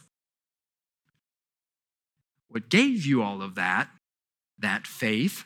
What 2.48 2.68
gave 2.68 3.06
you 3.06 3.22
all 3.22 3.42
of 3.42 3.54
that, 3.54 3.88
that 4.58 4.86
faith, 4.86 5.44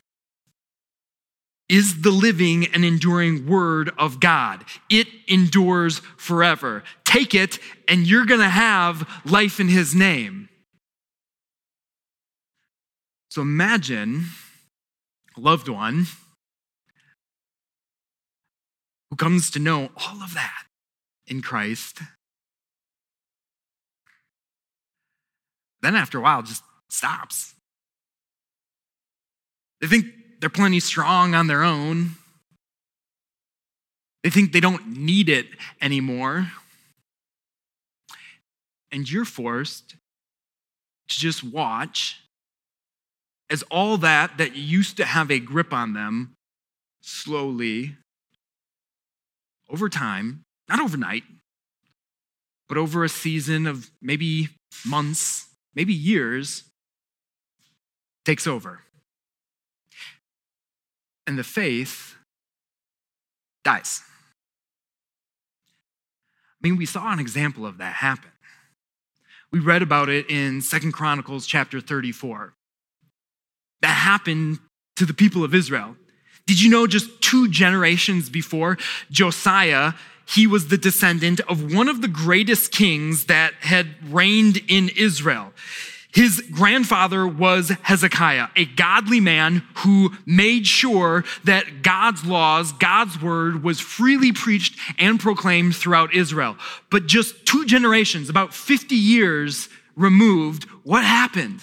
is 1.69 2.03
the 2.03 2.11
living 2.11 2.67
and 2.67 2.85
enduring 2.85 3.47
word 3.47 3.91
of 3.99 4.21
God. 4.21 4.65
It 4.91 5.09
endures 5.27 6.01
forever. 6.17 6.83
Take 7.05 7.35
it, 7.35 7.59
and 7.89 8.07
you're 8.07 8.27
going 8.27 8.41
to 8.41 8.49
have 8.49 9.09
life 9.25 9.61
in 9.61 9.69
his 9.69 9.95
name. 9.95 10.49
So 13.31 13.43
imagine 13.43 14.27
a 15.37 15.41
loved 15.41 15.69
one 15.69 16.07
who 19.11 19.17
comes 19.17 19.51
to 19.53 19.59
know 19.59 19.91
all 19.97 20.23
of 20.23 20.35
that 20.35 20.65
in 21.27 21.41
Christ. 21.43 22.01
Then, 25.85 25.97
after 25.97 26.17
a 26.17 26.23
while, 26.23 26.43
just 26.43 26.63
stops. 26.89 27.55
They 29.83 29.87
think 29.87 30.07
they're 30.41 30.49
plenty 30.49 30.81
strong 30.81 31.35
on 31.35 31.47
their 31.47 31.63
own. 31.63 32.13
They 34.23 34.31
think 34.31 34.53
they 34.53 34.61
don't 34.61 34.97
need 34.97 35.29
it 35.29 35.47
anymore. 35.83 36.51
And 38.91 39.11
you're 39.11 39.27
forced 39.27 39.91
to 39.91 41.19
just 41.19 41.45
watch 41.45 42.23
as 43.51 43.63
all 43.65 43.99
that 43.99 44.39
that 44.39 44.57
used 44.57 44.97
to 44.97 45.05
have 45.05 45.31
a 45.31 45.39
grip 45.39 45.71
on 45.75 45.93
them 45.93 46.33
slowly, 47.03 47.97
over 49.69 49.91
time, 49.91 50.45
not 50.67 50.81
overnight, 50.81 51.25
but 52.71 52.79
over 52.79 53.05
a 53.05 53.09
season 53.11 53.67
of 53.67 53.91
maybe 54.01 54.49
months, 54.87 55.49
maybe 55.75 55.93
years, 55.93 56.65
takes 58.25 58.47
over. 58.47 58.81
And 61.27 61.39
the 61.39 61.45
faith 61.45 62.17
dies. 63.65 64.03
I 66.63 66.69
mean, 66.69 66.77
we 66.77 66.87
saw 66.87 67.13
an 67.13 67.19
example 67.19 67.67
of 67.67 67.79
that 67.79 67.95
happen. 67.95 68.31
We 69.53 69.61
read 69.61 69.83
about 69.83 70.09
it 70.09 70.29
in 70.29 70.61
Second 70.61 70.93
Chronicles 70.93 71.47
chapter 71.47 71.81
34 71.81 72.55
that 73.83 73.89
happened 73.89 74.59
to 74.97 75.07
the 75.07 75.15
people 75.15 75.45
of 75.45 75.55
Israel. 75.55 75.97
Did 76.47 76.61
you 76.61 76.71
know 76.71 76.87
just 76.87 77.23
two 77.23 77.49
generations 77.49 78.29
before 78.29 78.79
Josiah, 79.11 79.93
he 80.27 80.47
was 80.47 80.69
the 80.69 80.79
descendant 80.79 81.41
of 81.41 81.73
one 81.73 81.89
of 81.89 82.01
the 82.03 82.09
greatest 82.09 82.73
kings 82.73 83.27
that 83.27 83.55
had 83.61 83.89
reigned 84.11 84.61
in 84.69 84.91
Israel. 84.97 85.53
His 86.15 86.41
grandfather 86.53 87.27
was 87.27 87.73
Hezekiah, 87.83 88.49
a 88.55 88.67
godly 88.67 89.19
man 89.19 89.65
who 89.79 90.13
made 90.25 90.65
sure 90.65 91.25
that 91.43 91.83
God's 91.83 92.25
laws, 92.25 92.71
God's 92.73 93.21
word 93.21 93.65
was 93.65 93.81
freely 93.81 94.31
preached 94.31 94.79
and 94.97 95.19
proclaimed 95.19 95.75
throughout 95.75 96.15
Israel. 96.15 96.57
But 96.89 97.07
just 97.07 97.45
two 97.47 97.67
generations, 97.67 98.29
about 98.29 98.55
50 98.55 98.95
years 98.95 99.69
removed, 99.97 100.65
what 100.85 101.03
happened? 101.03 101.63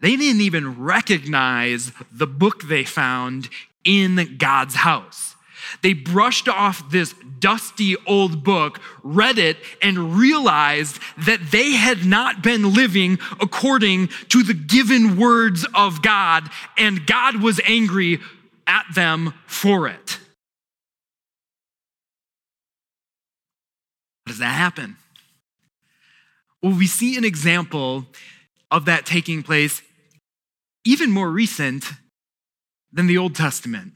They 0.00 0.14
didn't 0.14 0.42
even 0.42 0.78
recognize 0.78 1.90
the 2.12 2.26
book 2.26 2.64
they 2.64 2.84
found 2.84 3.48
in 3.82 4.36
God's 4.36 4.76
house. 4.76 5.36
They 5.82 5.92
brushed 5.92 6.48
off 6.48 6.90
this 6.90 7.14
dusty 7.40 7.96
old 8.06 8.42
book, 8.44 8.80
read 9.02 9.38
it, 9.38 9.56
and 9.82 10.16
realized 10.16 10.98
that 11.18 11.50
they 11.50 11.72
had 11.72 12.04
not 12.04 12.42
been 12.42 12.74
living 12.74 13.18
according 13.40 14.08
to 14.28 14.42
the 14.42 14.54
given 14.54 15.16
words 15.16 15.66
of 15.74 16.02
God, 16.02 16.48
and 16.76 17.06
God 17.06 17.42
was 17.42 17.60
angry 17.64 18.20
at 18.66 18.84
them 18.94 19.34
for 19.46 19.88
it. 19.88 20.18
How 24.26 24.32
does 24.32 24.38
that 24.38 24.54
happen? 24.54 24.96
Well, 26.62 26.76
we 26.76 26.86
see 26.86 27.16
an 27.16 27.24
example 27.24 28.06
of 28.70 28.84
that 28.84 29.06
taking 29.06 29.42
place 29.42 29.80
even 30.84 31.10
more 31.10 31.30
recent 31.30 31.92
than 32.92 33.06
the 33.06 33.18
Old 33.18 33.34
Testament. 33.34 33.92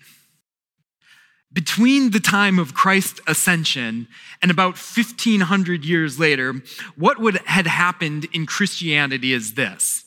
Between 1.53 2.11
the 2.11 2.21
time 2.21 2.59
of 2.59 2.75
Christ's 2.75 3.21
ascension 3.27 4.09
and 4.41 4.51
about 4.51 4.79
1500 4.79 5.85
years 5.85 6.19
later, 6.19 6.55
what 6.97 7.19
would 7.21 7.37
had 7.45 7.67
happened 7.67 8.27
in 8.33 8.47
Christianity 8.47 9.33
is 9.33 9.55
this. 9.55 10.05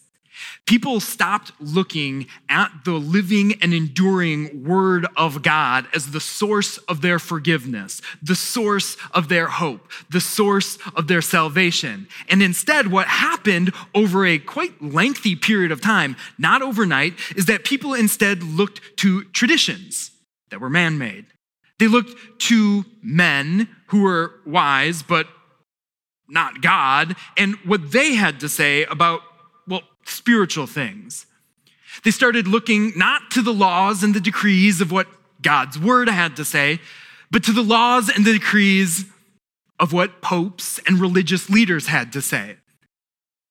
People 0.66 1.00
stopped 1.00 1.52
looking 1.60 2.26
at 2.50 2.72
the 2.86 2.94
living 2.94 3.54
and 3.62 3.72
enduring 3.72 4.64
Word 4.64 5.06
of 5.16 5.44
God 5.44 5.86
as 5.94 6.10
the 6.10 6.20
source 6.20 6.78
of 6.80 7.02
their 7.02 7.20
forgiveness, 7.20 8.02
the 8.24 8.36
source 8.36 8.98
of 9.12 9.30
their 9.30 9.48
hope, 9.48 9.92
the 10.10 10.20
source 10.20 10.80
of 10.96 11.08
their 11.08 11.22
salvation. 11.22 12.08
And 12.28 12.42
instead, 12.42 12.88
what 12.88 13.08
happened 13.08 13.74
over 13.94 14.26
a 14.26 14.40
quite 14.40 14.82
lengthy 14.82 15.36
period 15.36 15.72
of 15.72 15.82
time, 15.82 16.16
not 16.40 16.64
overnight, 16.64 17.14
is 17.36 17.46
that 17.46 17.64
people 17.64 17.94
instead 17.94 18.42
looked 18.42 18.98
to 18.98 19.26
traditions 19.26 20.12
that 20.50 20.60
were 20.60 20.70
man 20.70 20.98
made. 20.98 21.26
They 21.80 21.88
looked 21.88 22.40
to 22.44 22.86
men 23.02 23.68
who 23.88 24.02
were 24.04 24.36
wise, 24.46 25.04
but 25.04 25.28
not 26.28 26.62
God, 26.62 27.16
and 27.38 27.56
what 27.66 27.92
they 27.92 28.16
had 28.16 28.40
to 28.40 28.50
say 28.50 28.84
about 28.86 29.22
well, 29.68 29.82
spiritual 30.06 30.68
things. 30.68 31.26
They 32.04 32.12
started 32.12 32.48
looking 32.48 32.94
not 32.96 33.32
to 33.32 33.42
the 33.42 33.54
laws 33.54 34.04
and 34.04 34.14
the 34.14 34.20
decrees 34.20 34.82
of 34.82 34.92
what 34.92 35.08
God's 35.42 35.80
word 35.80 36.10
had 36.10 36.36
to 36.38 36.46
say, 36.46 36.80
but 37.32 37.44
to 37.46 37.52
the 37.52 37.64
laws 37.64 38.10
and 38.10 38.26
the 38.26 38.34
decrees 38.34 39.06
of 39.80 39.94
what 39.94 40.22
popes 40.22 40.80
and 40.88 41.00
religious 41.00 41.50
leaders 41.50 41.88
had 41.88 42.14
to 42.14 42.22
say. 42.22 42.58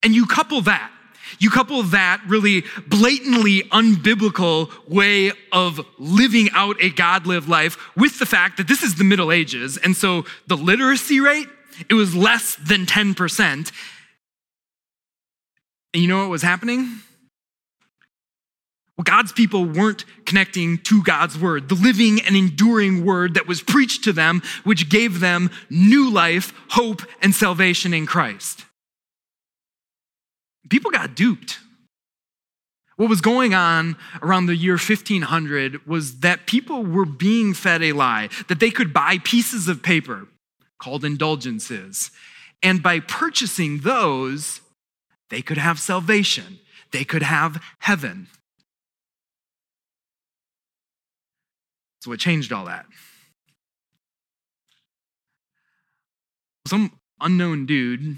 And 0.03 0.13
you 0.15 0.25
couple 0.25 0.61
that, 0.61 0.91
you 1.39 1.49
couple 1.49 1.81
that 1.83 2.21
really 2.27 2.63
blatantly 2.87 3.63
unbiblical 3.63 4.71
way 4.87 5.31
of 5.51 5.85
living 5.97 6.49
out 6.53 6.75
a 6.81 6.89
God 6.89 7.25
lived 7.27 7.49
life 7.49 7.77
with 7.95 8.19
the 8.19 8.25
fact 8.25 8.57
that 8.57 8.67
this 8.67 8.83
is 8.83 8.95
the 8.95 9.03
Middle 9.03 9.31
Ages. 9.31 9.77
And 9.77 9.95
so 9.95 10.25
the 10.47 10.57
literacy 10.57 11.19
rate, 11.19 11.47
it 11.89 11.93
was 11.93 12.15
less 12.15 12.55
than 12.55 12.85
10%. 12.85 13.71
And 15.93 16.03
you 16.03 16.07
know 16.07 16.19
what 16.19 16.29
was 16.29 16.41
happening? 16.41 16.99
Well, 18.97 19.03
God's 19.03 19.31
people 19.33 19.65
weren't 19.65 20.05
connecting 20.25 20.77
to 20.79 21.03
God's 21.03 21.37
word, 21.37 21.67
the 21.67 21.75
living 21.75 22.21
and 22.21 22.35
enduring 22.35 23.05
word 23.05 23.33
that 23.33 23.47
was 23.47 23.61
preached 23.61 24.03
to 24.05 24.13
them, 24.13 24.41
which 24.63 24.89
gave 24.89 25.19
them 25.19 25.51
new 25.69 26.09
life, 26.09 26.53
hope, 26.69 27.01
and 27.21 27.35
salvation 27.35 27.93
in 27.93 28.05
Christ. 28.05 28.64
People 30.69 30.91
got 30.91 31.15
duped. 31.15 31.59
What 32.97 33.09
was 33.09 33.21
going 33.21 33.53
on 33.53 33.97
around 34.21 34.45
the 34.45 34.55
year 34.55 34.73
1500 34.73 35.85
was 35.85 36.19
that 36.19 36.47
people 36.47 36.85
were 36.85 37.05
being 37.05 37.53
fed 37.53 37.83
a 37.83 37.91
lie, 37.91 38.29
that 38.47 38.59
they 38.59 38.71
could 38.71 38.93
buy 38.93 39.19
pieces 39.23 39.67
of 39.67 39.83
paper 39.83 40.27
called 40.79 41.03
indulgences. 41.03 42.11
And 42.63 42.81
by 42.81 43.01
purchasing 43.01 43.79
those, 43.79 44.61
they 45.29 45.41
could 45.41 45.57
have 45.57 45.79
salvation, 45.79 46.59
they 46.91 47.03
could 47.03 47.23
have 47.23 47.61
heaven. 47.79 48.27
So, 52.01 52.11
what 52.11 52.19
changed 52.19 52.53
all 52.53 52.65
that? 52.65 52.85
Some 56.67 56.93
unknown 57.19 57.65
dude 57.65 58.17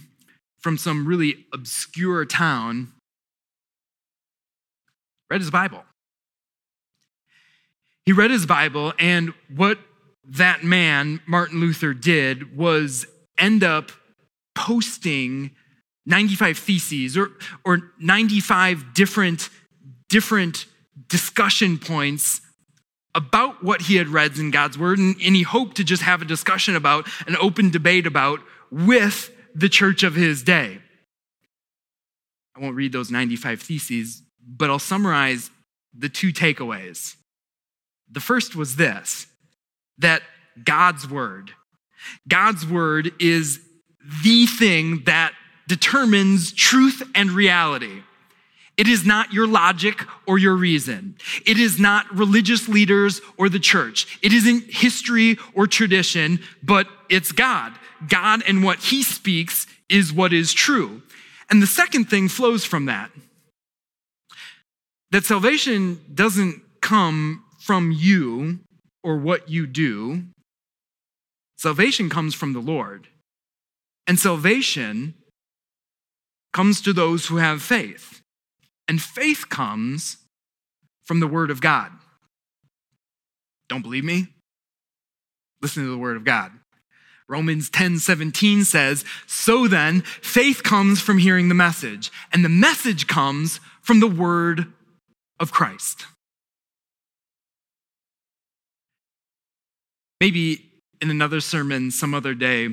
from 0.67 0.77
some 0.77 1.07
really 1.07 1.45
obscure 1.53 2.25
town 2.25 2.91
read 5.29 5.39
his 5.39 5.49
Bible. 5.49 5.81
He 8.05 8.11
read 8.11 8.31
his 8.31 8.45
Bible, 8.45 8.91
and 8.99 9.33
what 9.55 9.79
that 10.25 10.65
man, 10.65 11.21
Martin 11.25 11.61
Luther, 11.61 11.93
did 11.93 12.57
was 12.57 13.05
end 13.37 13.63
up 13.63 13.93
posting 14.55 15.51
95 16.05 16.57
theses 16.57 17.15
or, 17.15 17.29
or 17.63 17.93
95 18.01 18.93
different, 18.93 19.49
different 20.09 20.65
discussion 21.07 21.77
points 21.77 22.41
about 23.15 23.63
what 23.63 23.83
he 23.83 23.95
had 23.95 24.09
read 24.09 24.37
in 24.37 24.51
God's 24.51 24.77
word, 24.77 24.99
and, 24.99 25.15
and 25.23 25.33
he 25.33 25.43
hoped 25.43 25.77
to 25.77 25.85
just 25.85 26.03
have 26.03 26.21
a 26.21 26.25
discussion 26.25 26.75
about, 26.75 27.07
an 27.25 27.37
open 27.39 27.69
debate 27.69 28.05
about 28.05 28.41
with 28.69 29.31
the 29.57 29.69
church 29.69 30.03
of 30.03 30.13
his 30.13 30.43
day. 30.43 30.77
I 32.55 32.59
won't 32.59 32.75
read 32.75 32.91
those 32.91 33.09
95 33.09 33.59
theses, 33.61 34.21
but 34.47 34.69
I'll 34.69 34.77
summarize 34.79 35.49
the 35.97 36.09
two 36.09 36.31
takeaways. 36.31 37.15
The 38.09 38.19
first 38.19 38.55
was 38.55 38.75
this 38.75 39.25
that 39.97 40.21
God's 40.63 41.09
word, 41.09 41.51
God's 42.27 42.67
word 42.67 43.11
is 43.19 43.59
the 44.23 44.45
thing 44.45 45.03
that 45.05 45.33
determines 45.67 46.53
truth 46.53 47.01
and 47.15 47.31
reality. 47.31 48.03
It 48.77 48.87
is 48.87 49.05
not 49.05 49.33
your 49.33 49.47
logic 49.47 50.03
or 50.27 50.37
your 50.37 50.55
reason. 50.55 51.15
It 51.45 51.57
is 51.57 51.79
not 51.79 52.13
religious 52.15 52.67
leaders 52.67 53.21
or 53.37 53.49
the 53.49 53.59
church. 53.59 54.19
It 54.21 54.33
isn't 54.33 54.65
history 54.71 55.37
or 55.55 55.65
tradition, 55.65 56.39
but 56.61 56.87
it's 57.09 57.31
God. 57.31 57.73
God 58.07 58.43
and 58.47 58.63
what 58.63 58.79
he 58.79 59.01
speaks 59.01 59.65
is 59.89 60.13
what 60.13 60.31
is 60.31 60.53
true. 60.53 61.01
And 61.49 61.61
the 61.61 61.67
second 61.67 62.05
thing 62.05 62.27
flows 62.27 62.65
from 62.65 62.85
that 62.85 63.09
that 65.11 65.25
salvation 65.25 66.01
doesn't 66.13 66.61
come 66.81 67.43
from 67.59 67.91
you 67.91 68.59
or 69.03 69.17
what 69.17 69.49
you 69.49 69.65
do, 69.65 70.23
salvation 71.57 72.09
comes 72.09 72.35
from 72.35 72.53
the 72.53 72.59
Lord. 72.59 73.07
And 74.05 74.19
salvation 74.19 75.13
comes 76.53 76.81
to 76.81 76.93
those 76.93 77.27
who 77.27 77.37
have 77.37 77.61
faith. 77.61 78.21
And 78.87 79.01
faith 79.01 79.49
comes 79.49 80.17
from 81.03 81.19
the 81.19 81.27
Word 81.27 81.51
of 81.51 81.61
God. 81.61 81.91
Don't 83.69 83.81
believe 83.81 84.03
me? 84.03 84.27
Listen 85.61 85.83
to 85.83 85.89
the 85.89 85.97
Word 85.97 86.17
of 86.17 86.23
God. 86.23 86.51
Romans 87.29 87.69
10 87.69 87.99
17 87.99 88.63
says, 88.63 89.03
So 89.25 89.67
then, 89.67 90.01
faith 90.01 90.63
comes 90.63 91.01
from 91.01 91.17
hearing 91.17 91.49
the 91.49 91.55
message, 91.55 92.11
and 92.31 92.43
the 92.43 92.49
message 92.49 93.07
comes 93.07 93.59
from 93.81 93.99
the 93.99 94.07
Word 94.07 94.71
of 95.39 95.51
Christ. 95.51 96.05
Maybe 100.21 100.65
in 101.01 101.11
another 101.11 101.41
sermon 101.41 101.91
some 101.91 102.13
other 102.13 102.33
day, 102.33 102.69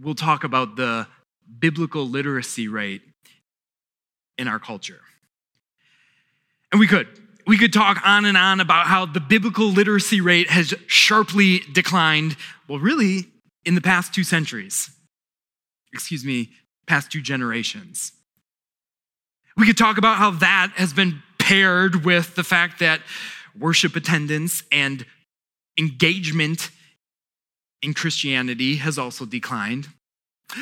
we'll 0.00 0.14
talk 0.14 0.42
about 0.42 0.76
the 0.76 1.06
biblical 1.58 2.08
literacy 2.08 2.66
rate 2.68 3.02
in 4.36 4.48
our 4.48 4.58
culture. 4.58 5.00
And 6.76 6.80
we 6.82 6.86
could. 6.86 7.08
We 7.46 7.56
could 7.56 7.72
talk 7.72 8.06
on 8.06 8.26
and 8.26 8.36
on 8.36 8.60
about 8.60 8.86
how 8.86 9.06
the 9.06 9.18
biblical 9.18 9.68
literacy 9.68 10.20
rate 10.20 10.50
has 10.50 10.74
sharply 10.86 11.60
declined, 11.72 12.36
well, 12.68 12.78
really, 12.78 13.28
in 13.64 13.74
the 13.74 13.80
past 13.80 14.12
two 14.12 14.24
centuries. 14.24 14.90
Excuse 15.94 16.22
me, 16.22 16.50
past 16.86 17.10
two 17.10 17.22
generations. 17.22 18.12
We 19.56 19.64
could 19.66 19.78
talk 19.78 19.96
about 19.96 20.18
how 20.18 20.32
that 20.32 20.72
has 20.76 20.92
been 20.92 21.22
paired 21.38 22.04
with 22.04 22.34
the 22.34 22.44
fact 22.44 22.78
that 22.80 23.00
worship 23.58 23.96
attendance 23.96 24.62
and 24.70 25.06
engagement 25.78 26.68
in 27.80 27.94
Christianity 27.94 28.76
has 28.76 28.98
also 28.98 29.24
declined. 29.24 29.88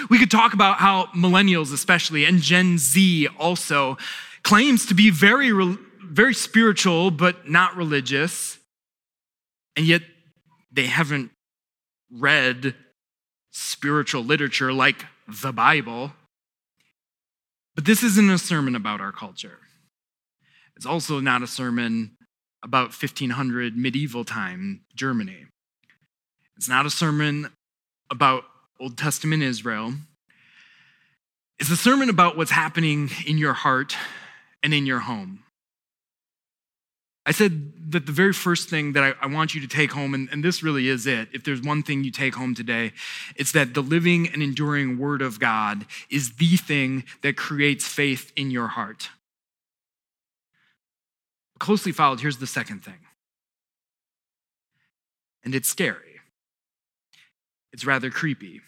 We 0.09 0.20
could 0.20 0.31
talk 0.31 0.55
about 0.55 0.77
how 0.77 1.07
millennials, 1.07 1.72
especially, 1.72 2.24
and 2.24 2.40
Gen 2.40 2.79
Z 2.79 3.27
also, 3.37 3.98
claims 4.44 4.87
to 4.87 4.94
be 4.94 5.11
very, 5.11 5.50
very 6.07 6.35
spiritual, 6.35 7.11
but 7.11 7.49
not 7.49 7.77
religious. 7.77 8.59
And 9.77 9.87
yet 9.87 10.03
they 10.73 10.87
haven't 10.87 11.31
read 12.11 12.75
spiritual 13.51 14.25
literature 14.25 14.73
like 14.73 15.05
the 15.29 15.53
Bible. 15.53 16.12
But 17.75 17.85
this 17.85 18.03
isn't 18.03 18.31
a 18.31 18.38
sermon 18.38 18.75
about 18.77 19.01
our 19.01 19.12
culture. 19.12 19.59
It's 20.77 20.87
also 20.87 21.21
not 21.21 21.43
a 21.43 21.47
sermon 21.47 22.17
about 22.62 22.88
1500 22.88 23.77
medieval 23.77 24.25
time 24.25 24.83
Germany. 24.95 25.47
It's 26.57 26.69
not 26.69 26.87
a 26.87 26.90
sermon 26.90 27.51
about 28.11 28.45
Old 28.81 28.97
Testament 28.97 29.43
Israel. 29.43 29.95
It's 31.59 31.71
a 31.71 31.77
sermon 31.77 32.09
about 32.09 32.37
what's 32.37 32.51
happening 32.51 33.11
in 33.27 33.38
your 33.38 33.53
heart 33.53 33.97
and 34.62 34.75
in 34.75 34.87
your 34.87 35.01
home. 35.01 35.44
I 37.27 37.33
said 37.33 37.91
that 37.91 38.05
the 38.05 38.13
very 38.13 38.35
first 38.35 38.69
thing 38.69 38.93
that 38.93 39.03
I, 39.03 39.15
I 39.23 39.27
want 39.27 39.55
you 39.55 39.61
to 39.63 39.67
take 39.67 39.93
home, 39.93 40.13
and, 40.13 40.29
and, 40.31 40.45
this 40.45 40.63
really 40.63 40.89
is 40.89 41.07
it, 41.07 41.29
if 41.33 41.43
there's 41.43 41.63
one 41.63 41.83
thing 41.83 42.05
you 42.05 42.11
take 42.11 42.35
home 42.35 42.55
today, 42.55 42.93
it's 43.37 43.53
that 43.53 43.73
the 43.73 43.81
living 43.81 44.29
and 44.29 44.43
enduring 44.43 44.99
Word 44.99 45.23
of 45.23 45.41
God 45.41 45.87
is 46.11 46.35
the 46.35 46.57
thing 46.57 47.05
that 47.23 47.37
creates 47.37 47.87
faith 47.87 48.31
in 48.37 48.51
your 48.51 48.69
heart. 48.69 49.09
Closely 51.59 51.93
followed, 51.93 52.21
here's 52.21 52.39
the 52.39 52.47
second 52.47 52.85
thing. 52.85 52.99
And 55.45 55.55
it's 55.55 55.69
scary, 55.69 56.21
it's 57.73 57.87
rather 57.87 58.11
creepy. 58.11 58.61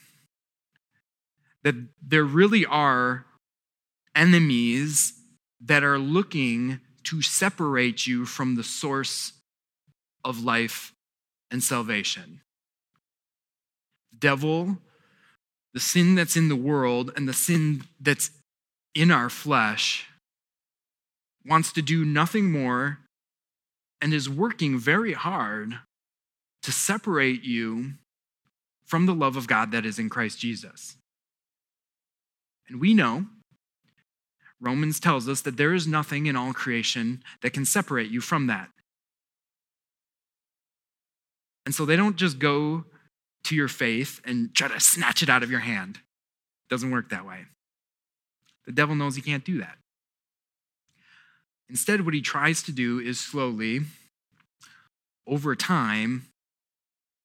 That 1.62 1.74
there 2.00 2.24
really 2.24 2.64
are 2.64 3.26
enemies 4.14 5.12
that 5.60 5.82
are 5.82 5.98
looking 5.98 6.80
to 7.06 7.22
separate 7.22 8.06
you 8.06 8.26
from 8.26 8.56
the 8.56 8.64
source 8.64 9.32
of 10.24 10.42
life 10.42 10.92
and 11.50 11.62
salvation. 11.62 12.40
The 14.12 14.18
devil, 14.18 14.78
the 15.72 15.80
sin 15.80 16.14
that's 16.14 16.36
in 16.36 16.48
the 16.48 16.56
world, 16.56 17.12
and 17.16 17.28
the 17.28 17.32
sin 17.32 17.84
that's 18.00 18.30
in 18.94 19.10
our 19.10 19.30
flesh 19.30 20.06
wants 21.44 21.72
to 21.72 21.82
do 21.82 22.04
nothing 22.04 22.50
more 22.50 22.98
and 24.00 24.12
is 24.12 24.28
working 24.28 24.78
very 24.78 25.12
hard 25.12 25.78
to 26.62 26.72
separate 26.72 27.44
you 27.44 27.92
from 28.84 29.06
the 29.06 29.14
love 29.14 29.36
of 29.36 29.46
God 29.46 29.70
that 29.70 29.86
is 29.86 29.98
in 29.98 30.08
Christ 30.08 30.40
Jesus. 30.40 30.96
And 32.68 32.80
we 32.80 32.94
know, 32.94 33.26
Romans 34.60 34.98
tells 35.00 35.28
us 35.28 35.42
that 35.42 35.56
there 35.56 35.74
is 35.74 35.86
nothing 35.86 36.26
in 36.26 36.36
all 36.36 36.52
creation 36.52 37.22
that 37.42 37.52
can 37.52 37.64
separate 37.64 38.10
you 38.10 38.20
from 38.20 38.46
that. 38.46 38.68
And 41.66 41.74
so 41.74 41.84
they 41.84 41.96
don't 41.96 42.16
just 42.16 42.38
go 42.38 42.84
to 43.44 43.54
your 43.54 43.68
faith 43.68 44.20
and 44.24 44.54
try 44.54 44.68
to 44.68 44.80
snatch 44.80 45.22
it 45.22 45.28
out 45.28 45.42
of 45.42 45.50
your 45.50 45.60
hand. 45.60 45.96
It 45.96 46.70
doesn't 46.70 46.90
work 46.90 47.10
that 47.10 47.26
way. 47.26 47.46
The 48.64 48.72
devil 48.72 48.94
knows 48.94 49.16
he 49.16 49.22
can't 49.22 49.44
do 49.44 49.58
that. 49.58 49.76
Instead, 51.68 52.04
what 52.04 52.14
he 52.14 52.20
tries 52.20 52.62
to 52.62 52.72
do 52.72 53.00
is 53.00 53.18
slowly, 53.18 53.80
over 55.26 55.56
time, 55.56 56.26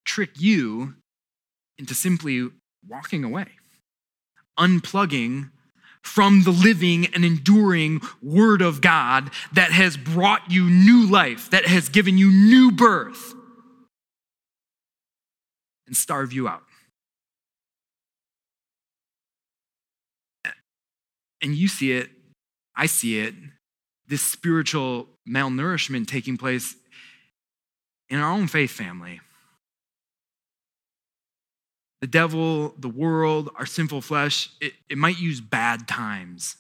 trick 0.06 0.32
you 0.40 0.96
into 1.78 1.94
simply 1.94 2.50
walking 2.88 3.24
away, 3.24 3.48
unplugging 4.60 5.52
from 6.04 6.44
the 6.44 6.52
living 6.52 7.08
and 7.14 7.24
enduring 7.24 8.02
Word 8.22 8.62
of 8.62 8.82
God 8.82 9.32
that 9.54 9.72
has 9.72 9.98
brought 9.98 10.52
you 10.52 10.66
new 10.66 11.10
life, 11.10 11.50
that 11.52 11.66
has 11.66 11.90
given 11.90 12.18
you 12.18 12.32
new 12.32 12.72
birth, 12.72 13.34
and 15.88 15.96
starve 15.96 16.34
you 16.34 16.48
out. 16.48 16.64
And 21.42 21.56
you 21.56 21.68
see 21.68 21.94
it, 21.94 22.10
I 22.76 22.86
see 22.86 23.20
it, 23.20 23.34
this 24.08 24.22
spiritual 24.22 25.08
malnourishment 25.28 26.08
taking 26.08 26.38
place 26.38 26.76
in 28.10 28.20
our 28.20 28.32
own 28.32 28.48
faith 28.48 28.72
family. 28.72 29.22
The 32.02 32.08
devil, 32.08 32.74
the 32.78 32.90
world, 32.90 33.50
our 33.56 33.66
sinful 33.66 34.02
flesh, 34.02 34.50
it, 34.60 34.74
it 34.90 34.98
might 34.98 35.20
use 35.20 35.40
bad 35.40 35.88
times. 35.88 36.58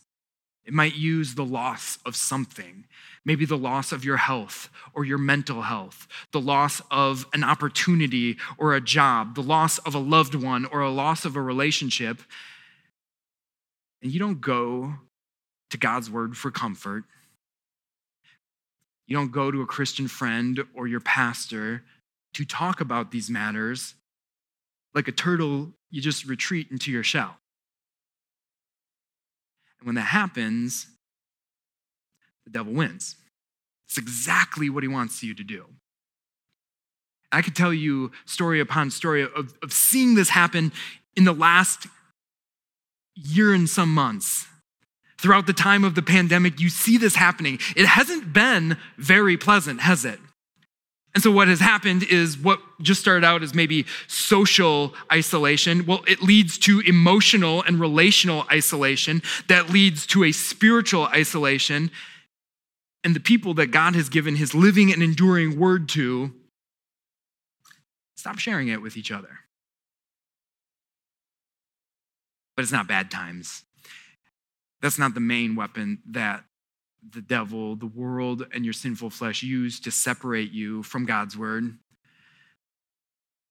It 0.65 0.73
might 0.73 0.95
use 0.95 1.33
the 1.33 1.43
loss 1.43 1.97
of 2.05 2.15
something, 2.15 2.85
maybe 3.25 3.45
the 3.45 3.57
loss 3.57 3.91
of 3.91 4.05
your 4.05 4.17
health 4.17 4.69
or 4.93 5.03
your 5.03 5.17
mental 5.17 5.63
health, 5.63 6.07
the 6.31 6.39
loss 6.39 6.81
of 6.91 7.25
an 7.33 7.43
opportunity 7.43 8.37
or 8.59 8.75
a 8.75 8.81
job, 8.81 9.33
the 9.33 9.41
loss 9.41 9.79
of 9.79 9.95
a 9.95 9.99
loved 9.99 10.35
one 10.35 10.65
or 10.65 10.81
a 10.81 10.91
loss 10.91 11.25
of 11.25 11.35
a 11.35 11.41
relationship. 11.41 12.21
And 14.03 14.11
you 14.11 14.19
don't 14.19 14.39
go 14.39 14.93
to 15.71 15.77
God's 15.77 16.11
word 16.11 16.37
for 16.37 16.51
comfort. 16.51 17.05
You 19.07 19.17
don't 19.17 19.31
go 19.31 19.49
to 19.49 19.61
a 19.61 19.65
Christian 19.65 20.07
friend 20.07 20.63
or 20.75 20.87
your 20.87 20.99
pastor 20.99 21.83
to 22.33 22.45
talk 22.45 22.79
about 22.79 23.11
these 23.11 23.29
matters. 23.29 23.95
Like 24.93 25.07
a 25.07 25.11
turtle, 25.11 25.71
you 25.89 26.01
just 26.01 26.25
retreat 26.25 26.67
into 26.71 26.91
your 26.91 27.03
shell. 27.03 27.37
And 29.79 29.87
when 29.87 29.95
that 29.95 30.01
happens, 30.01 30.87
the 32.45 32.51
devil 32.51 32.73
wins. 32.73 33.15
It's 33.87 33.97
exactly 33.97 34.69
what 34.69 34.83
he 34.83 34.89
wants 34.89 35.23
you 35.23 35.33
to 35.33 35.43
do. 35.43 35.65
I 37.31 37.41
could 37.41 37.55
tell 37.55 37.73
you 37.73 38.11
story 38.25 38.59
upon 38.59 38.91
story 38.91 39.23
of, 39.23 39.53
of 39.63 39.71
seeing 39.71 40.15
this 40.15 40.29
happen 40.29 40.71
in 41.15 41.23
the 41.23 41.33
last 41.33 41.87
year 43.15 43.53
and 43.53 43.69
some 43.69 43.93
months 43.93 44.47
throughout 45.21 45.45
the 45.45 45.53
time 45.53 45.83
of 45.83 45.93
the 45.93 46.01
pandemic, 46.01 46.59
you 46.59 46.69
see 46.69 46.97
this 46.97 47.15
happening. 47.15 47.59
It 47.75 47.85
hasn't 47.85 48.33
been 48.33 48.77
very 48.97 49.37
pleasant, 49.37 49.81
has 49.81 50.03
it? 50.03 50.19
And 51.13 51.21
so, 51.21 51.31
what 51.31 51.49
has 51.49 51.59
happened 51.59 52.03
is 52.03 52.37
what 52.37 52.59
just 52.81 53.01
started 53.01 53.25
out 53.25 53.43
as 53.43 53.53
maybe 53.53 53.85
social 54.07 54.93
isolation. 55.11 55.85
Well, 55.85 56.03
it 56.07 56.21
leads 56.21 56.57
to 56.59 56.79
emotional 56.81 57.63
and 57.63 57.79
relational 57.79 58.45
isolation 58.51 59.21
that 59.47 59.69
leads 59.69 60.05
to 60.07 60.23
a 60.23 60.31
spiritual 60.31 61.05
isolation. 61.07 61.91
And 63.03 63.15
the 63.15 63.19
people 63.19 63.55
that 63.55 63.67
God 63.67 63.95
has 63.95 64.09
given 64.09 64.35
his 64.35 64.53
living 64.53 64.93
and 64.93 65.01
enduring 65.01 65.59
word 65.59 65.89
to 65.89 66.31
stop 68.15 68.37
sharing 68.37 68.67
it 68.67 68.81
with 68.81 68.95
each 68.95 69.11
other. 69.11 69.39
But 72.55 72.63
it's 72.63 72.71
not 72.71 72.87
bad 72.87 73.09
times. 73.09 73.63
That's 74.81 74.99
not 74.99 75.13
the 75.13 75.19
main 75.19 75.55
weapon 75.55 75.99
that 76.11 76.45
the 77.09 77.21
devil, 77.21 77.75
the 77.75 77.87
world, 77.87 78.45
and 78.53 78.63
your 78.63 78.73
sinful 78.73 79.09
flesh 79.09 79.43
use 79.43 79.79
to 79.81 79.91
separate 79.91 80.51
you 80.51 80.83
from 80.83 81.05
God's 81.05 81.37
word. 81.37 81.77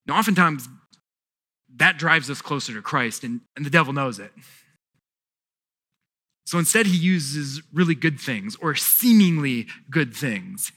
Now, 0.06 0.18
oftentimes, 0.18 0.68
that 1.76 1.98
drives 1.98 2.30
us 2.30 2.42
closer 2.42 2.74
to 2.74 2.82
Christ, 2.82 3.24
and, 3.24 3.40
and 3.56 3.64
the 3.64 3.70
devil 3.70 3.92
knows 3.92 4.18
it. 4.18 4.32
So 6.46 6.58
instead, 6.58 6.86
he 6.86 6.96
uses 6.96 7.62
really 7.72 7.94
good 7.94 8.18
things 8.18 8.56
or 8.56 8.74
seemingly 8.74 9.68
good 9.88 10.14
things. 10.14 10.72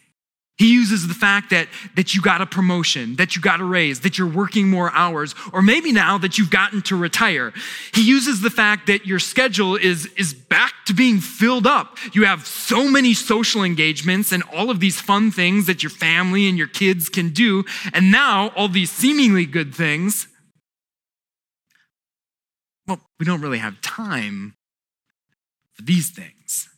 He 0.64 0.72
uses 0.72 1.10
the 1.10 1.14
fact 1.14 1.50
that, 1.50 1.68
that 1.98 2.16
you 2.16 2.22
got 2.22 2.40
a 2.40 2.46
promotion, 2.46 3.18
that 3.18 3.36
you 3.36 3.42
got 3.42 3.60
a 3.60 3.66
raise, 3.66 4.00
that 4.00 4.18
you're 4.18 4.30
working 4.30 4.70
more 4.70 4.94
hours, 4.94 5.36
or 5.52 5.62
maybe 5.62 5.92
now 5.92 6.18
that 6.20 6.38
you've 6.38 6.52
gotten 6.52 6.82
to 6.84 6.96
retire. 6.96 7.52
He 7.94 8.02
uses 8.02 8.40
the 8.40 8.50
fact 8.50 8.88
that 8.88 9.06
your 9.06 9.20
schedule 9.20 9.76
is, 9.76 10.06
is 10.16 10.34
back 10.34 10.72
to 10.86 10.94
being 10.94 11.20
filled 11.20 11.68
up. 11.68 11.98
You 12.14 12.24
have 12.24 12.48
so 12.48 12.90
many 12.90 13.14
social 13.14 13.62
engagements 13.62 14.32
and 14.32 14.42
all 14.54 14.70
of 14.70 14.80
these 14.80 15.02
fun 15.02 15.32
things 15.32 15.66
that 15.66 15.84
your 15.84 15.90
family 15.90 16.48
and 16.48 16.58
your 16.58 16.68
kids 16.68 17.10
can 17.10 17.32
do. 17.32 17.66
And 17.94 18.10
now 18.10 18.54
all 18.56 18.70
these 18.70 18.90
seemingly 18.90 19.46
good 19.46 19.76
things, 19.76 20.30
well, 22.88 23.02
we 23.20 23.26
don't 23.26 23.42
really 23.42 23.58
have 23.58 23.82
time 23.82 24.56
for 25.74 25.82
these 25.82 26.10
things. 26.10 26.70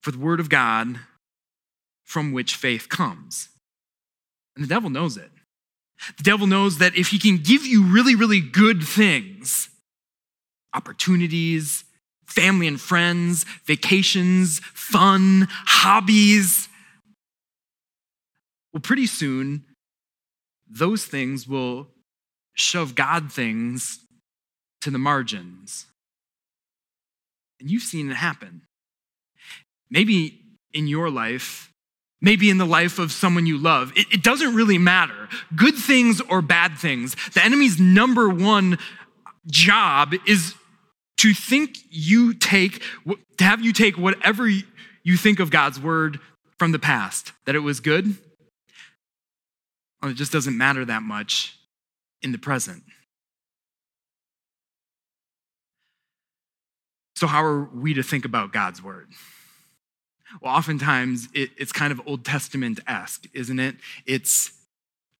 For 0.00 0.10
the 0.10 0.18
Word 0.18 0.40
of 0.40 0.48
God 0.48 0.98
from 2.04 2.32
which 2.32 2.54
faith 2.54 2.88
comes. 2.88 3.48
And 4.56 4.64
the 4.64 4.68
devil 4.68 4.90
knows 4.90 5.16
it. 5.16 5.30
The 6.16 6.22
devil 6.22 6.46
knows 6.46 6.78
that 6.78 6.96
if 6.96 7.08
he 7.08 7.18
can 7.18 7.38
give 7.38 7.64
you 7.64 7.84
really, 7.84 8.14
really 8.14 8.40
good 8.40 8.82
things, 8.82 9.68
opportunities, 10.74 11.84
family 12.26 12.66
and 12.66 12.80
friends, 12.80 13.44
vacations, 13.64 14.60
fun, 14.60 15.46
hobbies, 15.50 16.68
well, 18.72 18.80
pretty 18.80 19.06
soon, 19.06 19.64
those 20.68 21.04
things 21.04 21.46
will 21.46 21.88
shove 22.54 22.94
God 22.94 23.30
things 23.30 24.00
to 24.80 24.90
the 24.90 24.98
margins. 24.98 25.86
And 27.60 27.70
you've 27.70 27.82
seen 27.82 28.10
it 28.10 28.14
happen. 28.14 28.62
Maybe 29.90 30.40
in 30.72 30.86
your 30.86 31.10
life, 31.10 31.71
maybe 32.22 32.48
in 32.48 32.56
the 32.56 32.64
life 32.64 32.98
of 32.98 33.12
someone 33.12 33.44
you 33.44 33.58
love. 33.58 33.92
It, 33.96 34.06
it, 34.12 34.22
doesn't 34.22 34.54
really 34.54 34.78
matter. 34.78 35.28
Good 35.54 35.74
things 35.74 36.22
or 36.22 36.40
bad 36.40 36.78
things. 36.78 37.16
The 37.34 37.44
enemy's 37.44 37.78
number 37.78 38.28
one 38.30 38.78
job 39.48 40.14
is 40.26 40.54
to 41.18 41.34
think 41.34 41.76
you 41.90 42.32
take, 42.32 42.82
to 43.36 43.44
have 43.44 43.60
you 43.60 43.72
take 43.72 43.98
whatever 43.98 44.48
you 44.48 45.16
think 45.16 45.40
of 45.40 45.50
God's 45.50 45.78
word 45.78 46.20
from 46.58 46.72
the 46.72 46.78
past, 46.78 47.32
that 47.44 47.54
it 47.54 47.60
was 47.60 47.80
good. 47.80 48.16
Well, 50.00 50.12
it 50.12 50.14
just 50.14 50.32
doesn't 50.32 50.56
matter 50.56 50.84
that 50.84 51.02
much 51.02 51.58
in 52.22 52.32
the 52.32 52.38
present. 52.38 52.84
So, 57.16 57.26
how 57.26 57.44
are 57.44 57.64
we 57.64 57.94
to 57.94 58.02
think 58.02 58.24
about 58.24 58.52
God's 58.52 58.82
word? 58.82 59.08
Well, 60.40 60.54
oftentimes 60.54 61.28
it, 61.34 61.50
it's 61.56 61.72
kind 61.72 61.92
of 61.92 62.00
Old 62.06 62.24
Testament 62.24 62.80
esque, 62.86 63.26
isn't 63.34 63.58
it? 63.58 63.76
It's, 64.06 64.52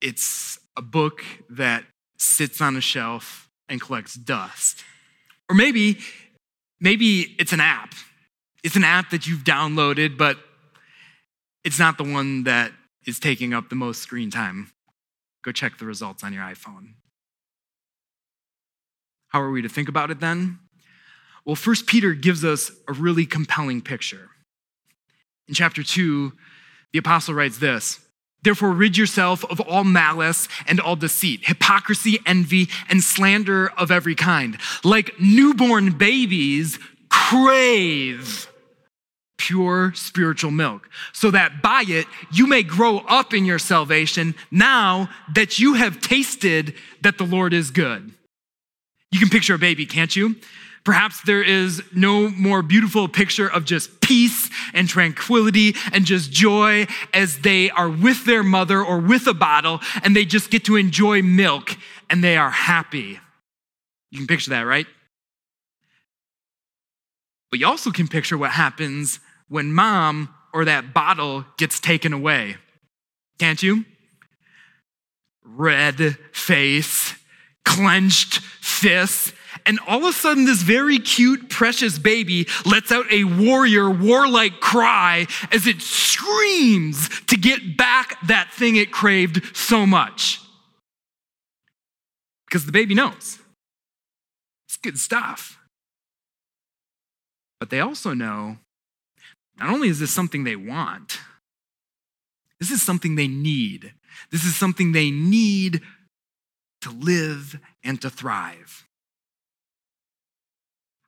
it's 0.00 0.58
a 0.76 0.82
book 0.82 1.22
that 1.50 1.84
sits 2.18 2.60
on 2.60 2.76
a 2.76 2.80
shelf 2.80 3.48
and 3.68 3.80
collects 3.80 4.14
dust. 4.14 4.84
Or 5.48 5.54
maybe, 5.54 5.98
maybe 6.80 7.34
it's 7.38 7.52
an 7.52 7.60
app. 7.60 7.94
It's 8.62 8.76
an 8.76 8.84
app 8.84 9.10
that 9.10 9.26
you've 9.26 9.44
downloaded, 9.44 10.16
but 10.16 10.38
it's 11.64 11.78
not 11.78 11.98
the 11.98 12.04
one 12.04 12.44
that 12.44 12.72
is 13.06 13.18
taking 13.18 13.52
up 13.52 13.68
the 13.68 13.74
most 13.74 14.02
screen 14.02 14.30
time. 14.30 14.70
Go 15.42 15.52
check 15.52 15.78
the 15.78 15.84
results 15.84 16.22
on 16.22 16.32
your 16.32 16.44
iPhone. 16.44 16.94
How 19.28 19.40
are 19.42 19.50
we 19.50 19.62
to 19.62 19.68
think 19.68 19.88
about 19.88 20.10
it 20.10 20.20
then? 20.20 20.58
Well, 21.44 21.56
First 21.56 21.86
Peter 21.86 22.14
gives 22.14 22.44
us 22.44 22.70
a 22.86 22.92
really 22.92 23.26
compelling 23.26 23.80
picture. 23.80 24.28
In 25.52 25.54
chapter 25.54 25.82
2, 25.82 26.32
the 26.94 26.98
apostle 26.98 27.34
writes 27.34 27.58
this 27.58 28.00
Therefore, 28.42 28.70
rid 28.70 28.96
yourself 28.96 29.44
of 29.44 29.60
all 29.60 29.84
malice 29.84 30.48
and 30.66 30.80
all 30.80 30.96
deceit, 30.96 31.40
hypocrisy, 31.42 32.18
envy, 32.24 32.70
and 32.88 33.04
slander 33.04 33.68
of 33.76 33.90
every 33.90 34.14
kind. 34.14 34.56
Like 34.82 35.12
newborn 35.20 35.98
babies, 35.98 36.78
crave 37.10 38.48
pure 39.36 39.92
spiritual 39.94 40.52
milk, 40.52 40.88
so 41.12 41.30
that 41.30 41.60
by 41.60 41.84
it 41.86 42.06
you 42.32 42.46
may 42.46 42.62
grow 42.62 43.00
up 43.00 43.34
in 43.34 43.44
your 43.44 43.58
salvation 43.58 44.34
now 44.50 45.10
that 45.34 45.58
you 45.58 45.74
have 45.74 46.00
tasted 46.00 46.72
that 47.02 47.18
the 47.18 47.26
Lord 47.26 47.52
is 47.52 47.70
good. 47.70 48.10
You 49.10 49.20
can 49.20 49.28
picture 49.28 49.56
a 49.56 49.58
baby, 49.58 49.84
can't 49.84 50.16
you? 50.16 50.36
Perhaps 50.84 51.22
there 51.22 51.42
is 51.42 51.82
no 51.94 52.28
more 52.28 52.60
beautiful 52.60 53.06
picture 53.06 53.46
of 53.46 53.64
just 53.64 54.00
peace 54.00 54.50
and 54.74 54.88
tranquility 54.88 55.74
and 55.92 56.04
just 56.04 56.32
joy 56.32 56.86
as 57.14 57.38
they 57.38 57.70
are 57.70 57.88
with 57.88 58.24
their 58.24 58.42
mother 58.42 58.82
or 58.82 58.98
with 58.98 59.26
a 59.28 59.34
bottle 59.34 59.80
and 60.02 60.16
they 60.16 60.24
just 60.24 60.50
get 60.50 60.64
to 60.64 60.76
enjoy 60.76 61.22
milk 61.22 61.76
and 62.10 62.22
they 62.22 62.36
are 62.36 62.50
happy. 62.50 63.20
You 64.10 64.18
can 64.18 64.26
picture 64.26 64.50
that, 64.50 64.62
right? 64.62 64.86
But 67.50 67.60
you 67.60 67.66
also 67.66 67.90
can 67.90 68.08
picture 68.08 68.36
what 68.36 68.50
happens 68.50 69.20
when 69.48 69.72
mom 69.72 70.34
or 70.52 70.64
that 70.64 70.92
bottle 70.92 71.44
gets 71.58 71.78
taken 71.78 72.12
away. 72.12 72.56
Can't 73.38 73.62
you? 73.62 73.84
Red 75.44 76.16
face, 76.32 77.14
clenched 77.64 78.38
fists, 78.38 79.32
and 79.66 79.78
all 79.86 79.98
of 79.98 80.04
a 80.04 80.12
sudden, 80.12 80.44
this 80.44 80.62
very 80.62 80.98
cute, 80.98 81.48
precious 81.48 81.98
baby 81.98 82.46
lets 82.64 82.92
out 82.92 83.10
a 83.12 83.24
warrior, 83.24 83.90
warlike 83.90 84.60
cry 84.60 85.26
as 85.50 85.66
it 85.66 85.80
screams 85.80 87.08
to 87.26 87.36
get 87.36 87.76
back 87.76 88.16
that 88.26 88.52
thing 88.52 88.76
it 88.76 88.92
craved 88.92 89.56
so 89.56 89.86
much. 89.86 90.40
Because 92.46 92.66
the 92.66 92.72
baby 92.72 92.94
knows 92.94 93.38
it's 94.66 94.76
good 94.76 94.98
stuff. 94.98 95.58
But 97.60 97.70
they 97.70 97.80
also 97.80 98.14
know 98.14 98.58
not 99.58 99.70
only 99.70 99.88
is 99.88 100.00
this 100.00 100.12
something 100.12 100.44
they 100.44 100.56
want, 100.56 101.18
this 102.58 102.70
is 102.70 102.82
something 102.82 103.16
they 103.16 103.28
need. 103.28 103.92
This 104.30 104.44
is 104.44 104.56
something 104.56 104.92
they 104.92 105.10
need 105.10 105.82
to 106.82 106.90
live 106.90 107.58
and 107.82 108.00
to 108.02 108.10
thrive. 108.10 108.86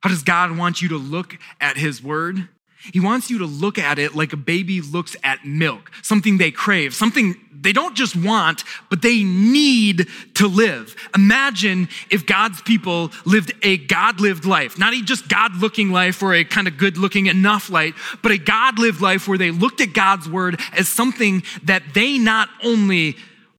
How 0.05 0.09
does 0.09 0.21
God 0.21 0.55
want 0.55 0.83
you 0.83 0.89
to 0.89 0.97
look 0.97 1.35
at 1.59 1.77
His 1.77 2.03
Word? 2.03 2.47
He 2.93 2.99
wants 2.99 3.31
you 3.31 3.39
to 3.39 3.47
look 3.47 3.79
at 3.79 3.97
it 3.97 4.13
like 4.13 4.33
a 4.33 4.37
baby 4.37 4.79
looks 4.79 5.15
at 5.23 5.43
milk, 5.43 5.89
something 6.03 6.37
they 6.37 6.51
crave, 6.51 6.93
something 6.93 7.33
they 7.51 7.73
don't 7.73 7.95
just 7.95 8.15
want, 8.15 8.63
but 8.91 9.01
they 9.01 9.23
need 9.23 10.07
to 10.35 10.47
live. 10.47 10.95
Imagine 11.15 11.89
if 12.11 12.27
God's 12.27 12.61
people 12.61 13.11
lived 13.25 13.51
a 13.63 13.77
God 13.77 14.21
lived 14.21 14.45
life, 14.45 14.77
not 14.77 14.93
a 14.93 15.01
just 15.01 15.27
God 15.27 15.55
looking 15.55 15.91
life 15.91 16.21
or 16.21 16.35
a 16.35 16.43
kind 16.43 16.67
of 16.67 16.77
good 16.77 16.97
looking 16.97 17.25
enough 17.25 17.71
life, 17.71 18.19
but 18.21 18.31
a 18.31 18.37
God 18.37 18.77
lived 18.77 19.01
life 19.01 19.27
where 19.27 19.39
they 19.39 19.49
looked 19.49 19.81
at 19.81 19.93
God's 19.93 20.29
word 20.29 20.59
as 20.77 20.87
something 20.87 21.41
that 21.63 21.81
they 21.95 22.19
not 22.19 22.49
only 22.63 23.15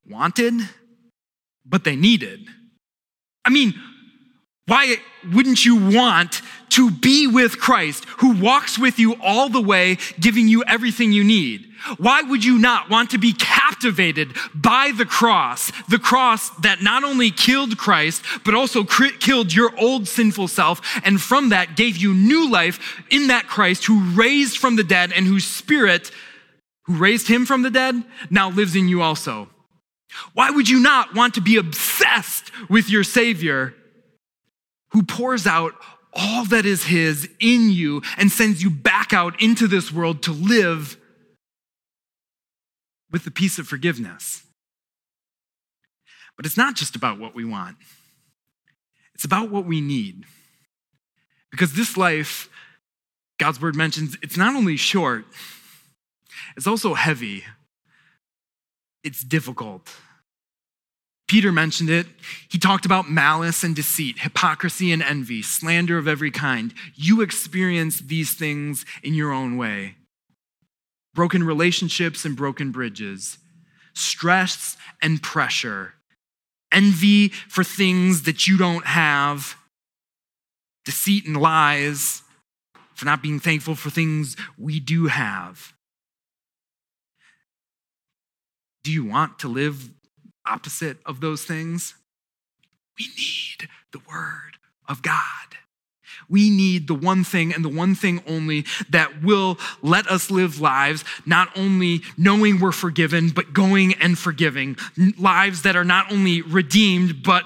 wanted, 0.09 0.53
but 1.65 1.83
they 1.83 1.97
needed. 1.97 2.47
I 3.43 3.49
mean, 3.49 3.73
why 4.67 4.97
wouldn't 5.33 5.65
you 5.65 5.75
want 5.91 6.41
to 6.69 6.91
be 6.91 7.27
with 7.27 7.59
Christ 7.59 8.05
who 8.17 8.39
walks 8.39 8.77
with 8.77 8.99
you 8.99 9.15
all 9.21 9.49
the 9.49 9.61
way, 9.61 9.97
giving 10.19 10.47
you 10.47 10.63
everything 10.65 11.11
you 11.11 11.23
need? 11.23 11.65
Why 11.97 12.21
would 12.21 12.43
you 12.43 12.57
not 12.57 12.89
want 12.89 13.11
to 13.11 13.17
be 13.17 13.33
captivated 13.33 14.35
by 14.53 14.91
the 14.95 15.05
cross, 15.05 15.71
the 15.89 15.99
cross 15.99 16.49
that 16.57 16.81
not 16.81 17.03
only 17.03 17.31
killed 17.31 17.77
Christ, 17.77 18.23
but 18.43 18.55
also 18.55 18.83
killed 18.83 19.53
your 19.53 19.71
old 19.79 20.07
sinful 20.07 20.47
self, 20.47 20.81
and 21.03 21.21
from 21.21 21.49
that 21.49 21.75
gave 21.75 21.97
you 21.97 22.13
new 22.13 22.49
life 22.49 23.03
in 23.09 23.27
that 23.27 23.47
Christ 23.47 23.85
who 23.85 24.11
raised 24.11 24.57
from 24.57 24.75
the 24.75 24.83
dead 24.83 25.13
and 25.13 25.25
whose 25.25 25.45
spirit 25.45 26.11
who 26.83 26.95
raised 26.97 27.27
him 27.27 27.45
from 27.45 27.61
the 27.61 27.69
dead, 27.69 28.01
now 28.29 28.49
lives 28.49 28.75
in 28.75 28.87
you 28.87 29.01
also. 29.01 29.49
Why 30.33 30.49
would 30.49 30.69
you 30.69 30.79
not 30.79 31.13
want 31.13 31.35
to 31.35 31.41
be 31.41 31.57
obsessed 31.57 32.51
with 32.69 32.89
your 32.89 33.03
Savior 33.03 33.73
who 34.97 35.03
pours 35.03 35.45
out 35.45 35.75
all 36.11 36.43
that 36.45 36.65
is 36.65 36.85
His 36.85 37.29
in 37.39 37.69
you 37.69 38.01
and 38.17 38.31
sends 38.31 38.63
you 38.63 38.71
back 38.71 39.13
out 39.13 39.39
into 39.39 39.67
this 39.67 39.91
world 39.91 40.23
to 40.23 40.31
live 40.31 40.97
with 43.11 43.23
the 43.23 43.29
peace 43.29 43.59
of 43.59 43.67
forgiveness? 43.67 44.41
But 46.35 46.47
it's 46.47 46.57
not 46.57 46.75
just 46.75 46.95
about 46.95 47.19
what 47.19 47.35
we 47.35 47.45
want, 47.45 47.77
it's 49.13 49.23
about 49.23 49.51
what 49.51 49.65
we 49.65 49.81
need. 49.81 50.23
Because 51.51 51.73
this 51.73 51.95
life, 51.95 52.49
God's 53.39 53.61
word 53.61 53.75
mentions, 53.75 54.17
it's 54.23 54.35
not 54.35 54.55
only 54.55 54.77
short, 54.77 55.25
it's 56.55 56.65
also 56.65 56.95
heavy, 56.95 57.43
it's 59.03 59.21
difficult. 59.21 59.91
Peter 61.27 61.51
mentioned 61.51 61.89
it. 61.89 62.07
He 62.49 62.57
talked 62.57 62.85
about 62.85 63.09
malice 63.09 63.63
and 63.63 63.75
deceit, 63.75 64.19
hypocrisy 64.19 64.91
and 64.91 65.03
envy, 65.03 65.41
slander 65.41 65.97
of 65.97 66.07
every 66.07 66.31
kind. 66.31 66.73
You 66.95 67.21
experience 67.21 67.99
these 67.99 68.33
things 68.33 68.85
in 69.03 69.13
your 69.13 69.31
own 69.31 69.57
way 69.57 69.95
broken 71.13 71.43
relationships 71.43 72.25
and 72.25 72.35
broken 72.35 72.71
bridges, 72.71 73.39
stress 73.95 74.77
and 75.01 75.21
pressure, 75.23 75.95
envy 76.71 77.29
for 77.29 77.63
things 77.63 78.21
that 78.21 78.47
you 78.47 78.55
don't 78.55 78.85
have, 78.85 79.55
deceit 80.85 81.25
and 81.25 81.35
lies, 81.35 82.21
for 82.93 83.05
not 83.05 83.23
being 83.23 83.39
thankful 83.39 83.73
for 83.73 83.89
things 83.89 84.35
we 84.59 84.79
do 84.79 85.07
have. 85.07 85.73
Do 88.83 88.91
you 88.91 89.03
want 89.03 89.39
to 89.39 89.47
live 89.47 89.89
opposite 90.49 90.97
of 91.05 91.21
those 91.21 91.43
things? 91.43 91.95
We 92.97 93.07
need 93.07 93.69
the 93.91 93.99
Word 93.99 94.57
of 94.87 95.01
God. 95.01 95.57
We 96.29 96.49
need 96.49 96.87
the 96.87 96.93
one 96.93 97.23
thing 97.23 97.53
and 97.53 97.63
the 97.63 97.69
one 97.69 97.95
thing 97.95 98.21
only 98.27 98.65
that 98.89 99.23
will 99.23 99.57
let 99.81 100.07
us 100.07 100.31
live 100.31 100.59
lives, 100.59 101.03
not 101.25 101.49
only 101.55 102.01
knowing 102.17 102.59
we're 102.59 102.71
forgiven, 102.71 103.29
but 103.29 103.53
going 103.53 103.93
and 103.95 104.17
forgiving. 104.17 104.77
Lives 105.17 105.61
that 105.63 105.75
are 105.75 105.85
not 105.85 106.11
only 106.11 106.41
redeemed, 106.41 107.23
but 107.23 107.43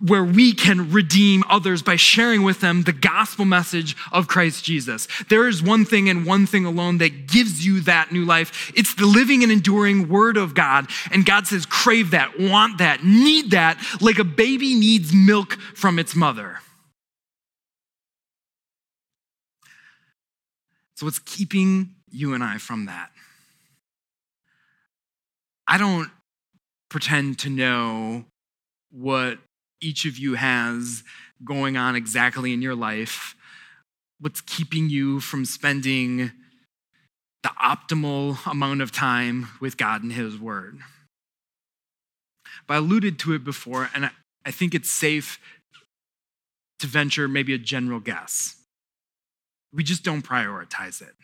where 0.00 0.24
we 0.24 0.52
can 0.52 0.92
redeem 0.92 1.42
others 1.48 1.82
by 1.82 1.96
sharing 1.96 2.42
with 2.42 2.60
them 2.60 2.82
the 2.82 2.92
gospel 2.92 3.44
message 3.44 3.96
of 4.12 4.28
Christ 4.28 4.64
Jesus. 4.64 5.08
There 5.28 5.48
is 5.48 5.62
one 5.62 5.84
thing 5.84 6.08
and 6.08 6.26
one 6.26 6.46
thing 6.46 6.64
alone 6.64 6.98
that 6.98 7.26
gives 7.26 7.64
you 7.64 7.80
that 7.82 8.12
new 8.12 8.24
life. 8.24 8.72
It's 8.76 8.94
the 8.94 9.06
living 9.06 9.42
and 9.42 9.50
enduring 9.50 10.08
word 10.08 10.36
of 10.36 10.54
God. 10.54 10.88
And 11.10 11.26
God 11.26 11.46
says, 11.46 11.66
crave 11.66 12.12
that, 12.12 12.38
want 12.38 12.78
that, 12.78 13.04
need 13.04 13.52
that, 13.52 13.78
like 14.00 14.18
a 14.18 14.24
baby 14.24 14.74
needs 14.74 15.12
milk 15.12 15.54
from 15.74 15.98
its 15.98 16.14
mother. 16.14 16.60
So, 20.98 21.06
what's 21.06 21.20
keeping 21.20 21.94
you 22.10 22.34
and 22.34 22.42
I 22.42 22.58
from 22.58 22.86
that? 22.86 23.12
I 25.64 25.78
don't 25.78 26.10
pretend 26.90 27.38
to 27.38 27.48
know 27.48 28.24
what 28.90 29.38
each 29.80 30.06
of 30.06 30.18
you 30.18 30.34
has 30.34 31.04
going 31.44 31.76
on 31.76 31.94
exactly 31.94 32.52
in 32.52 32.62
your 32.62 32.74
life, 32.74 33.36
what's 34.18 34.40
keeping 34.40 34.90
you 34.90 35.20
from 35.20 35.44
spending 35.44 36.32
the 37.44 37.50
optimal 37.62 38.44
amount 38.50 38.82
of 38.82 38.90
time 38.90 39.46
with 39.60 39.76
God 39.76 40.02
and 40.02 40.12
His 40.12 40.36
Word. 40.36 40.80
But 42.66 42.74
I 42.74 42.76
alluded 42.78 43.20
to 43.20 43.34
it 43.34 43.44
before, 43.44 43.88
and 43.94 44.10
I 44.44 44.50
think 44.50 44.74
it's 44.74 44.90
safe 44.90 45.38
to 46.80 46.88
venture 46.88 47.28
maybe 47.28 47.54
a 47.54 47.58
general 47.58 48.00
guess. 48.00 48.57
We 49.72 49.82
just 49.82 50.02
don't 50.02 50.22
prioritize 50.22 51.02
it. 51.02 51.14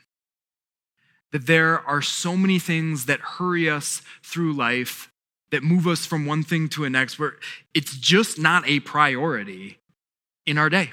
That 1.32 1.46
there 1.46 1.80
are 1.80 2.02
so 2.02 2.36
many 2.36 2.58
things 2.58 3.06
that 3.06 3.20
hurry 3.20 3.68
us 3.68 4.02
through 4.22 4.52
life, 4.52 5.10
that 5.50 5.62
move 5.62 5.86
us 5.86 6.06
from 6.06 6.26
one 6.26 6.42
thing 6.42 6.68
to 6.70 6.84
a 6.84 6.90
next, 6.90 7.18
where 7.18 7.34
it's 7.72 7.96
just 7.96 8.38
not 8.38 8.68
a 8.68 8.80
priority 8.80 9.78
in 10.46 10.58
our 10.58 10.68
day. 10.68 10.92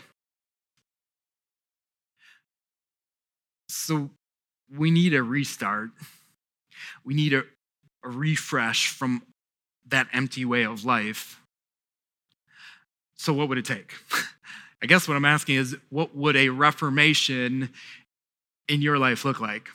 So 3.70 4.10
we 4.76 4.92
need 4.92 5.14
a 5.14 5.24
restart. 5.24 5.90
We 7.04 7.14
need 7.14 7.34
a, 7.34 7.44
a 8.04 8.10
refresh 8.10 8.88
from 8.88 9.24
that 9.88 10.08
empty 10.14 10.46
way 10.46 10.64
of 10.64 10.86
life. 10.86 11.42
So, 13.16 13.34
what 13.34 13.50
would 13.50 13.58
it 13.58 13.66
take? 13.66 13.94
I 14.82 14.88
guess 14.88 15.08
what 15.08 15.15
I'm 15.15 15.26
asking 15.26 15.56
is 15.56 15.78
what 15.89 16.15
would 16.15 16.36
a 16.36 16.50
reformation 16.50 17.70
in 18.67 18.82
your 18.82 18.98
life 18.98 19.26
look 19.26 19.39
like? 19.39 19.70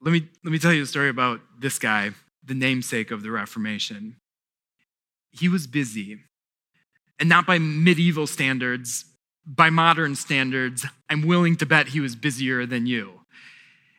Let 0.00 0.12
me, 0.12 0.28
let 0.44 0.50
me 0.50 0.58
tell 0.58 0.72
you 0.72 0.82
a 0.82 0.86
story 0.86 1.08
about 1.08 1.40
this 1.58 1.78
guy, 1.78 2.10
the 2.44 2.54
namesake 2.54 3.10
of 3.10 3.22
the 3.22 3.30
Reformation. 3.30 4.16
He 5.30 5.48
was 5.48 5.66
busy, 5.66 6.20
and 7.18 7.28
not 7.28 7.46
by 7.46 7.58
medieval 7.58 8.26
standards, 8.26 9.04
by 9.46 9.70
modern 9.70 10.14
standards, 10.14 10.86
I'm 11.08 11.22
willing 11.22 11.56
to 11.56 11.66
bet 11.66 11.88
he 11.88 12.00
was 12.00 12.14
busier 12.14 12.66
than 12.66 12.86
you. 12.86 13.17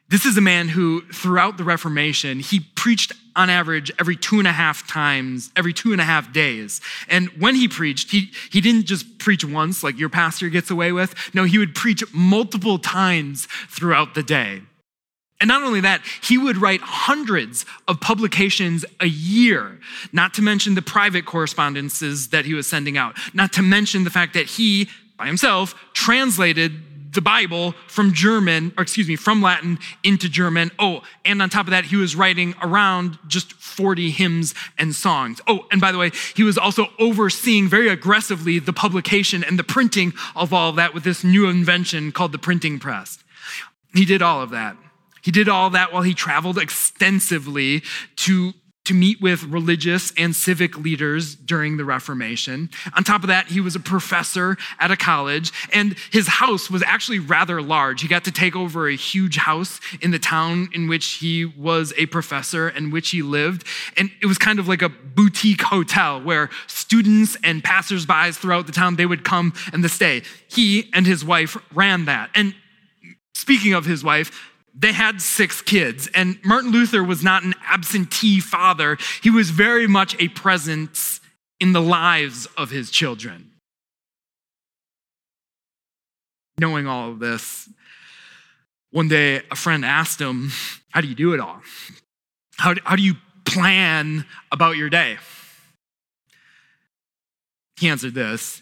This 0.10 0.26
is 0.26 0.38
a 0.38 0.42
man 0.42 0.70
who, 0.70 1.02
throughout 1.14 1.58
the 1.58 1.64
Reformation, 1.64 2.40
he 2.40 2.62
preached 2.76 3.14
on 3.36 3.50
average 3.50 3.92
every 4.00 4.16
two 4.16 4.40
and 4.40 4.48
a 4.48 4.52
half 4.52 4.88
times, 4.88 5.52
every 5.56 5.72
two 5.72 5.92
and 5.92 6.02
a 6.02 6.04
half 6.04 6.34
days. 6.34 6.82
And 7.08 7.30
when 7.40 7.54
he 7.54 7.68
preached, 7.68 8.10
he, 8.10 8.32
he 8.52 8.60
didn't 8.60 8.86
just 8.86 9.20
preach 9.20 9.46
once 9.46 9.84
like 9.84 10.00
your 10.00 10.10
pastor 10.10 10.50
gets 10.50 10.72
away 10.72 10.92
with. 10.92 11.14
No, 11.36 11.44
he 11.44 11.60
would 11.60 11.76
preach 11.76 12.04
multiple 12.12 12.80
times 12.80 13.48
throughout 13.70 14.16
the 14.16 14.24
day. 14.24 14.64
And 15.40 15.48
not 15.48 15.62
only 15.62 15.80
that, 15.82 16.02
he 16.22 16.38
would 16.38 16.58
write 16.58 16.82
hundreds 16.82 17.66
of 17.88 18.02
publications 18.02 18.84
a 19.00 19.08
year, 19.08 19.80
not 20.12 20.34
to 20.34 20.42
mention 20.42 20.76
the 20.76 20.82
private 20.82 21.26
correspondences 21.26 22.30
that 22.30 22.46
he 22.46 22.56
was 22.56 22.68
sending 22.68 22.98
out, 22.98 23.16
not 23.34 23.54
to 23.54 23.62
mention 23.62 24.04
the 24.04 24.10
fact 24.10 24.34
that 24.34 24.48
he, 24.48 24.90
by 25.18 25.28
himself, 25.28 25.76
translated 25.94 26.74
the 27.12 27.22
Bible 27.22 27.74
from 27.88 28.14
German, 28.14 28.74
or 28.78 28.84
excuse 28.84 29.08
me, 29.08 29.16
from 29.16 29.42
Latin 29.42 29.80
into 30.04 30.30
German. 30.30 30.72
Oh, 30.78 31.02
and 31.26 31.42
on 31.42 31.50
top 31.50 31.66
of 31.66 31.72
that, 31.72 31.86
he 31.86 31.96
was 31.96 32.16
writing 32.16 32.54
around 32.62 33.18
just 33.28 33.54
40 33.54 34.12
hymns 34.12 34.54
and 34.78 34.94
songs. 34.94 35.42
Oh, 35.48 35.66
and 35.72 35.82
by 35.82 35.92
the 35.92 35.98
way, 35.98 36.12
he 36.36 36.44
was 36.44 36.58
also 36.58 36.88
overseeing 37.00 37.68
very 37.68 37.90
aggressively 37.90 38.60
the 38.60 38.74
publication 38.74 39.44
and 39.44 39.58
the 39.58 39.64
printing 39.64 40.14
of 40.36 40.54
all 40.54 40.70
of 40.70 40.76
that 40.76 40.94
with 40.94 41.04
this 41.04 41.24
new 41.24 41.50
invention 41.50 42.12
called 42.12 42.32
the 42.32 42.38
printing 42.38 42.80
press. 42.80 43.18
He 43.94 44.06
did 44.06 44.22
all 44.22 44.42
of 44.42 44.52
that. 44.52 44.78
He 45.22 45.32
did 45.32 45.50
all 45.50 45.70
that 45.72 45.92
while 45.92 46.04
he 46.04 46.14
traveled 46.14 46.58
extensively 46.58 47.84
to 48.18 48.54
to 48.90 48.96
meet 48.96 49.22
with 49.22 49.44
religious 49.44 50.12
and 50.18 50.36
civic 50.36 50.76
leaders 50.76 51.36
during 51.36 51.78
the 51.78 51.86
Reformation. 51.86 52.72
On 52.96 53.04
top 53.04 53.22
of 53.22 53.28
that, 53.28 53.48
he 53.48 53.62
was 53.62 53.76
a 53.76 53.80
professor 53.80 54.58
at 54.80 54.90
a 54.90 54.98
college, 54.98 55.52
and 55.72 55.96
his 56.12 56.28
house 56.28 56.72
was 56.72 56.82
actually 56.82 57.20
rather 57.20 57.62
large. 57.62 58.02
He 58.02 58.08
got 58.08 58.24
to 58.24 58.32
take 58.32 58.56
over 58.56 58.88
a 58.88 58.96
huge 58.96 59.38
house 59.38 59.80
in 60.02 60.10
the 60.10 60.18
town 60.18 60.70
in 60.74 60.88
which 60.88 61.06
he 61.06 61.46
was 61.46 61.94
a 61.98 62.08
professor 62.08 62.68
and 62.68 62.92
which 62.92 63.12
he 63.12 63.22
lived. 63.22 63.64
And 63.96 64.10
it 64.24 64.26
was 64.26 64.40
kind 64.40 64.58
of 64.58 64.68
like 64.68 64.82
a 64.82 64.90
boutique 64.90 65.62
hotel 65.62 66.20
where 66.20 66.50
students 66.66 67.38
and 67.44 67.64
passersby 67.64 68.32
throughout 68.32 68.66
the 68.66 68.74
town, 68.74 68.96
they 68.96 69.06
would 69.06 69.24
come 69.24 69.54
and 69.72 69.88
stay. 69.92 70.24
He 70.48 70.90
and 70.96 71.06
his 71.06 71.24
wife 71.24 71.58
ran 71.76 72.06
that. 72.06 72.32
And 72.34 72.56
speaking 73.36 73.74
of 73.74 73.86
his 73.86 74.04
wife, 74.04 74.49
they 74.80 74.94
had 74.94 75.22
six 75.22 75.62
kids, 75.62 76.08
and 76.16 76.40
Martin 76.46 76.72
Luther 76.72 77.04
was 77.04 77.22
not 77.22 77.44
an 77.44 77.54
absentee 77.68 78.40
father. 78.40 78.98
He 79.22 79.30
was 79.30 79.50
very 79.50 79.88
much 79.88 80.16
a 80.20 80.30
presence 80.30 81.20
in 81.60 81.74
the 81.74 81.82
lives 81.82 82.48
of 82.58 82.70
his 82.72 82.90
children. 82.90 83.52
Knowing 86.58 86.88
all 86.88 87.10
of 87.10 87.20
this, 87.20 87.68
one 88.92 89.10
day 89.10 89.42
a 89.52 89.56
friend 89.56 89.84
asked 89.84 90.20
him, 90.20 90.52
How 90.92 91.02
do 91.02 91.08
you 91.08 91.16
do 91.16 91.34
it 91.34 91.42
all? 91.42 91.62
How 92.58 92.74
do, 92.74 92.82
how 92.86 92.96
do 92.96 93.04
you 93.04 93.16
plan 93.44 94.26
about 94.50 94.78
your 94.78 94.90
day? 94.90 95.18
He 97.78 97.90
answered 97.90 98.14
this. 98.14 98.62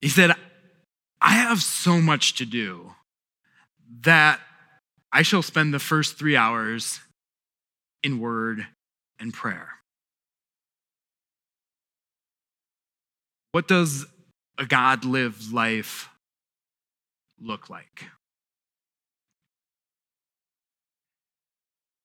He 0.00 0.08
said, 0.08 0.32
I 1.20 1.30
have 1.30 1.62
so 1.62 2.00
much 2.00 2.34
to 2.36 2.46
do 2.46 2.92
that 4.02 4.40
I 5.12 5.22
shall 5.22 5.42
spend 5.42 5.74
the 5.74 5.78
first 5.78 6.18
three 6.18 6.36
hours 6.36 7.00
in 8.02 8.18
word 8.18 8.66
and 9.18 9.32
prayer. 9.32 9.68
What 13.52 13.68
does 13.68 14.06
a 14.56 14.64
God 14.64 15.04
lived 15.04 15.52
life 15.52 16.08
look 17.40 17.68
like? 17.68 18.06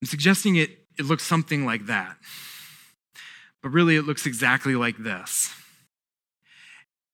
I'm 0.02 0.08
suggesting 0.08 0.58
it, 0.58 0.72
it 1.00 1.06
looks 1.06 1.24
something 1.24 1.66
like 1.66 1.86
that. 1.86 2.18
But 3.64 3.70
really, 3.70 3.96
it 3.96 4.04
looks 4.04 4.26
exactly 4.26 4.76
like 4.76 4.98
this 4.98 5.54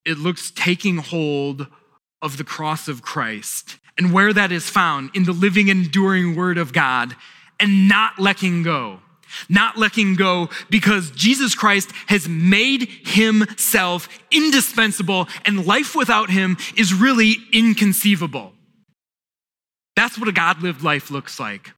it 0.05 0.17
looks 0.17 0.51
taking 0.51 0.97
hold 0.97 1.67
of 2.23 2.37
the 2.37 2.43
cross 2.43 2.87
of 2.87 3.03
Christ 3.03 3.77
and 3.97 4.11
where 4.11 4.33
that 4.33 4.51
is 4.51 4.69
found 4.69 5.11
in 5.13 5.25
the 5.25 5.31
living, 5.31 5.67
enduring 5.67 6.35
word 6.35 6.57
of 6.57 6.73
God 6.73 7.15
and 7.59 7.87
not 7.87 8.17
letting 8.17 8.63
go. 8.63 8.99
Not 9.49 9.77
letting 9.77 10.15
go 10.15 10.49
because 10.69 11.09
Jesus 11.11 11.55
Christ 11.55 11.91
has 12.07 12.29
made 12.29 12.87
himself 13.03 14.07
indispensable 14.31 15.27
and 15.43 15.65
life 15.65 15.95
without 15.95 16.29
him 16.29 16.57
is 16.77 16.93
really 16.93 17.37
inconceivable. 17.51 18.53
That's 19.95 20.17
what 20.17 20.27
a 20.29 20.33
God 20.33 20.61
lived 20.61 20.83
life 20.83 21.09
looks 21.09 21.39
like. 21.39 21.71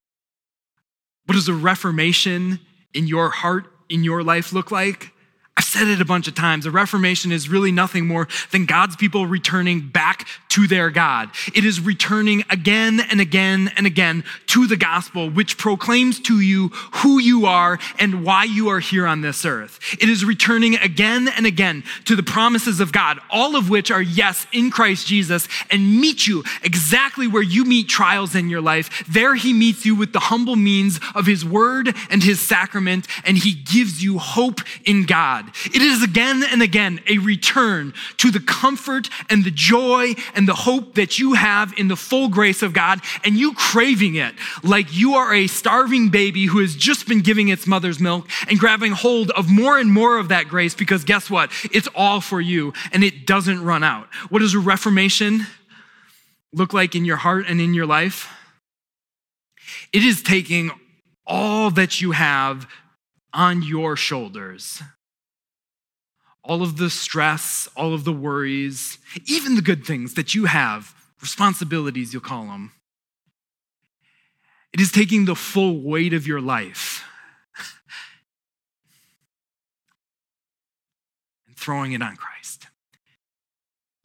What 1.25 1.35
does 1.35 1.47
a 1.47 1.53
reformation 1.53 2.59
in 2.93 3.07
your 3.07 3.29
heart, 3.29 3.67
in 3.89 4.03
your 4.03 4.23
life 4.23 4.53
look 4.53 4.71
like? 4.71 5.11
I've 5.57 5.63
said 5.75 5.87
it 5.89 5.99
a 5.99 6.05
bunch 6.05 6.29
of 6.29 6.35
times. 6.35 6.63
The 6.63 6.71
reformation 6.71 7.33
is 7.33 7.49
really 7.49 7.71
nothing 7.71 8.07
more 8.07 8.29
than 8.51 8.65
God's 8.65 8.95
people 8.95 9.27
returning 9.27 9.81
back 9.81 10.25
to 10.49 10.67
their 10.67 10.89
God. 10.89 11.29
It 11.53 11.65
is 11.65 11.81
returning 11.81 12.45
again 12.49 13.01
and 13.01 13.19
again 13.19 13.69
and 13.75 13.85
again 13.85 14.23
to 14.47 14.67
the 14.67 14.77
gospel, 14.77 15.29
which 15.29 15.57
proclaims 15.57 16.17
to 16.21 16.39
you 16.39 16.69
who 16.93 17.19
you 17.19 17.45
are 17.45 17.77
and 17.99 18.23
why 18.23 18.45
you 18.45 18.69
are 18.69 18.79
here 18.79 19.05
on 19.05 19.19
this 19.19 19.43
earth. 19.43 19.79
It 19.99 20.07
is 20.07 20.23
returning 20.23 20.75
again 20.77 21.27
and 21.27 21.45
again 21.45 21.83
to 22.05 22.15
the 22.15 22.23
promises 22.23 22.79
of 22.79 22.93
God, 22.93 23.19
all 23.29 23.57
of 23.57 23.69
which 23.69 23.91
are 23.91 24.01
yes 24.01 24.47
in 24.53 24.71
Christ 24.71 25.07
Jesus 25.07 25.49
and 25.69 25.99
meet 25.99 26.25
you 26.25 26.45
exactly 26.63 27.27
where 27.27 27.43
you 27.43 27.65
meet 27.65 27.89
trials 27.89 28.33
in 28.33 28.47
your 28.47 28.61
life. 28.61 29.03
There 29.09 29.35
he 29.35 29.51
meets 29.51 29.85
you 29.85 29.93
with 29.93 30.13
the 30.13 30.19
humble 30.19 30.55
means 30.55 31.01
of 31.15 31.25
his 31.25 31.43
word 31.43 31.93
and 32.09 32.23
his 32.23 32.39
sacrament, 32.39 33.07
and 33.25 33.37
he 33.37 33.53
gives 33.53 34.01
you 34.01 34.19
hope 34.19 34.61
in 34.85 35.05
God. 35.05 35.51
It 35.73 35.81
is 35.81 36.03
again 36.03 36.43
and 36.43 36.61
again 36.61 37.01
a 37.09 37.17
return 37.17 37.93
to 38.17 38.31
the 38.31 38.39
comfort 38.39 39.09
and 39.29 39.43
the 39.43 39.51
joy 39.51 40.13
and 40.35 40.47
the 40.47 40.53
hope 40.53 40.95
that 40.95 41.17
you 41.17 41.33
have 41.33 41.73
in 41.77 41.87
the 41.87 41.95
full 41.95 42.29
grace 42.29 42.61
of 42.61 42.73
God 42.73 43.01
and 43.23 43.35
you 43.35 43.53
craving 43.53 44.15
it 44.15 44.35
like 44.63 44.95
you 44.95 45.15
are 45.15 45.33
a 45.33 45.47
starving 45.47 46.09
baby 46.09 46.45
who 46.45 46.59
has 46.59 46.75
just 46.75 47.07
been 47.07 47.21
giving 47.21 47.49
its 47.49 47.65
mother's 47.65 47.99
milk 47.99 48.27
and 48.47 48.59
grabbing 48.59 48.91
hold 48.91 49.31
of 49.31 49.49
more 49.49 49.77
and 49.77 49.91
more 49.91 50.17
of 50.17 50.29
that 50.29 50.47
grace 50.47 50.75
because 50.75 51.03
guess 51.03 51.29
what? 51.29 51.51
It's 51.71 51.87
all 51.95 52.21
for 52.21 52.41
you 52.41 52.73
and 52.91 53.03
it 53.03 53.25
doesn't 53.25 53.63
run 53.63 53.83
out. 53.83 54.07
What 54.29 54.39
does 54.39 54.53
a 54.53 54.59
reformation 54.59 55.47
look 56.53 56.73
like 56.73 56.95
in 56.95 57.05
your 57.05 57.17
heart 57.17 57.45
and 57.47 57.59
in 57.59 57.73
your 57.73 57.85
life? 57.85 58.31
It 59.91 60.03
is 60.03 60.21
taking 60.21 60.71
all 61.25 61.71
that 61.71 62.01
you 62.01 62.11
have 62.11 62.67
on 63.33 63.63
your 63.63 63.95
shoulders 63.95 64.81
all 66.45 66.61
of 66.61 66.77
the 66.77 66.89
stress, 66.91 67.67
all 67.75 67.93
of 67.93 68.03
the 68.03 68.13
worries, 68.13 68.99
even 69.25 69.55
the 69.55 69.61
good 69.61 69.83
things 69.83 70.13
that 70.13 70.35
you 70.35 70.45
have, 70.45 70.93
responsibilities, 71.19 72.13
you'll 72.13 72.21
call 72.21 72.45
them. 72.45 72.71
It 74.71 74.79
is 74.79 74.91
taking 74.91 75.25
the 75.25 75.35
full 75.35 75.81
weight 75.81 76.13
of 76.13 76.27
your 76.27 76.41
life 76.41 77.03
and 81.47 81.57
throwing 81.57 81.93
it 81.93 82.03
on 82.03 82.15
Christ, 82.15 82.67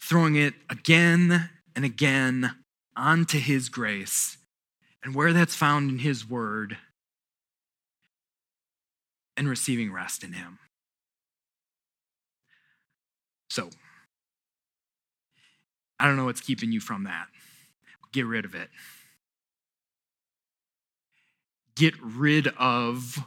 throwing 0.01 0.37
it 0.37 0.55
again 0.71 1.51
and 1.77 1.85
again 1.85 2.53
onto 2.97 3.39
His 3.39 3.69
grace, 3.69 4.39
and 5.05 5.15
where 5.15 5.35
that's 5.35 5.55
found 5.55 5.91
in 5.91 5.99
His 5.99 6.29
Word, 6.29 6.79
and 9.37 9.49
receiving 9.49 9.93
rest 9.93 10.25
in 10.25 10.33
Him. 10.33 10.59
So, 13.51 13.69
I 15.99 16.07
don't 16.07 16.17
know 16.17 16.25
what's 16.25 16.41
keeping 16.41 16.73
you 16.73 16.81
from 16.81 17.05
that. 17.05 17.27
Get 18.13 18.25
rid 18.27 18.45
of 18.45 18.55
it. 18.55 18.69
Get 21.77 21.95
rid 22.03 22.49
of 22.59 23.19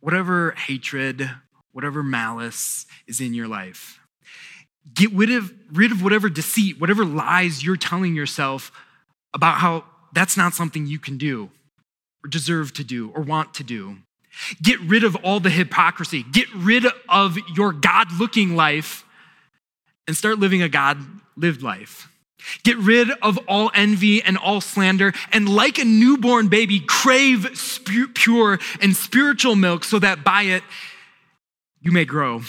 whatever 0.00 0.52
hatred, 0.52 1.30
whatever 1.72 2.02
malice 2.02 2.86
is 3.06 3.20
in 3.20 3.32
your 3.34 3.48
life. 3.48 4.00
Get 4.92 5.12
rid 5.12 5.30
of, 5.30 5.52
rid 5.72 5.92
of 5.92 6.02
whatever 6.02 6.28
deceit, 6.28 6.80
whatever 6.80 7.04
lies 7.04 7.64
you're 7.64 7.76
telling 7.76 8.14
yourself 8.14 8.70
about 9.32 9.58
how 9.58 9.84
that's 10.12 10.36
not 10.36 10.54
something 10.54 10.86
you 10.86 10.98
can 10.98 11.16
do 11.16 11.50
or 12.24 12.28
deserve 12.28 12.72
to 12.74 12.84
do 12.84 13.10
or 13.14 13.22
want 13.22 13.54
to 13.54 13.64
do. 13.64 13.98
Get 14.62 14.80
rid 14.80 15.04
of 15.04 15.16
all 15.16 15.40
the 15.40 15.50
hypocrisy. 15.50 16.22
Get 16.22 16.52
rid 16.54 16.84
of 17.08 17.38
your 17.54 17.72
God 17.72 18.12
looking 18.12 18.56
life 18.56 19.03
and 20.06 20.16
start 20.16 20.38
living 20.38 20.62
a 20.62 20.68
God 20.68 20.98
lived 21.36 21.62
life. 21.62 22.08
Get 22.62 22.76
rid 22.76 23.10
of 23.22 23.38
all 23.48 23.70
envy 23.74 24.22
and 24.22 24.36
all 24.36 24.60
slander, 24.60 25.12
and 25.32 25.48
like 25.48 25.78
a 25.78 25.84
newborn 25.84 26.48
baby, 26.48 26.80
crave 26.80 27.48
sp- 27.56 28.12
pure 28.14 28.58
and 28.82 28.94
spiritual 28.94 29.56
milk 29.56 29.84
so 29.84 29.98
that 29.98 30.24
by 30.24 30.42
it 30.42 30.62
you 31.80 31.90
may 31.90 32.04
grow 32.04 32.42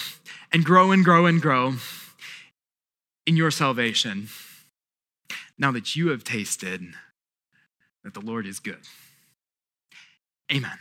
and 0.52 0.66
grow 0.66 0.92
and 0.92 1.04
grow 1.04 1.26
and 1.26 1.42
grow 1.42 1.76
in 3.26 3.38
your 3.38 3.52
salvation. 3.52 4.30
Now 5.58 5.72
that 5.72 5.96
you 5.96 6.10
have 6.10 6.24
tasted 6.24 6.82
that 8.04 8.14
the 8.14 8.22
Lord 8.22 8.46
is 8.46 8.60
good. 8.60 8.82
Amen. 10.52 10.78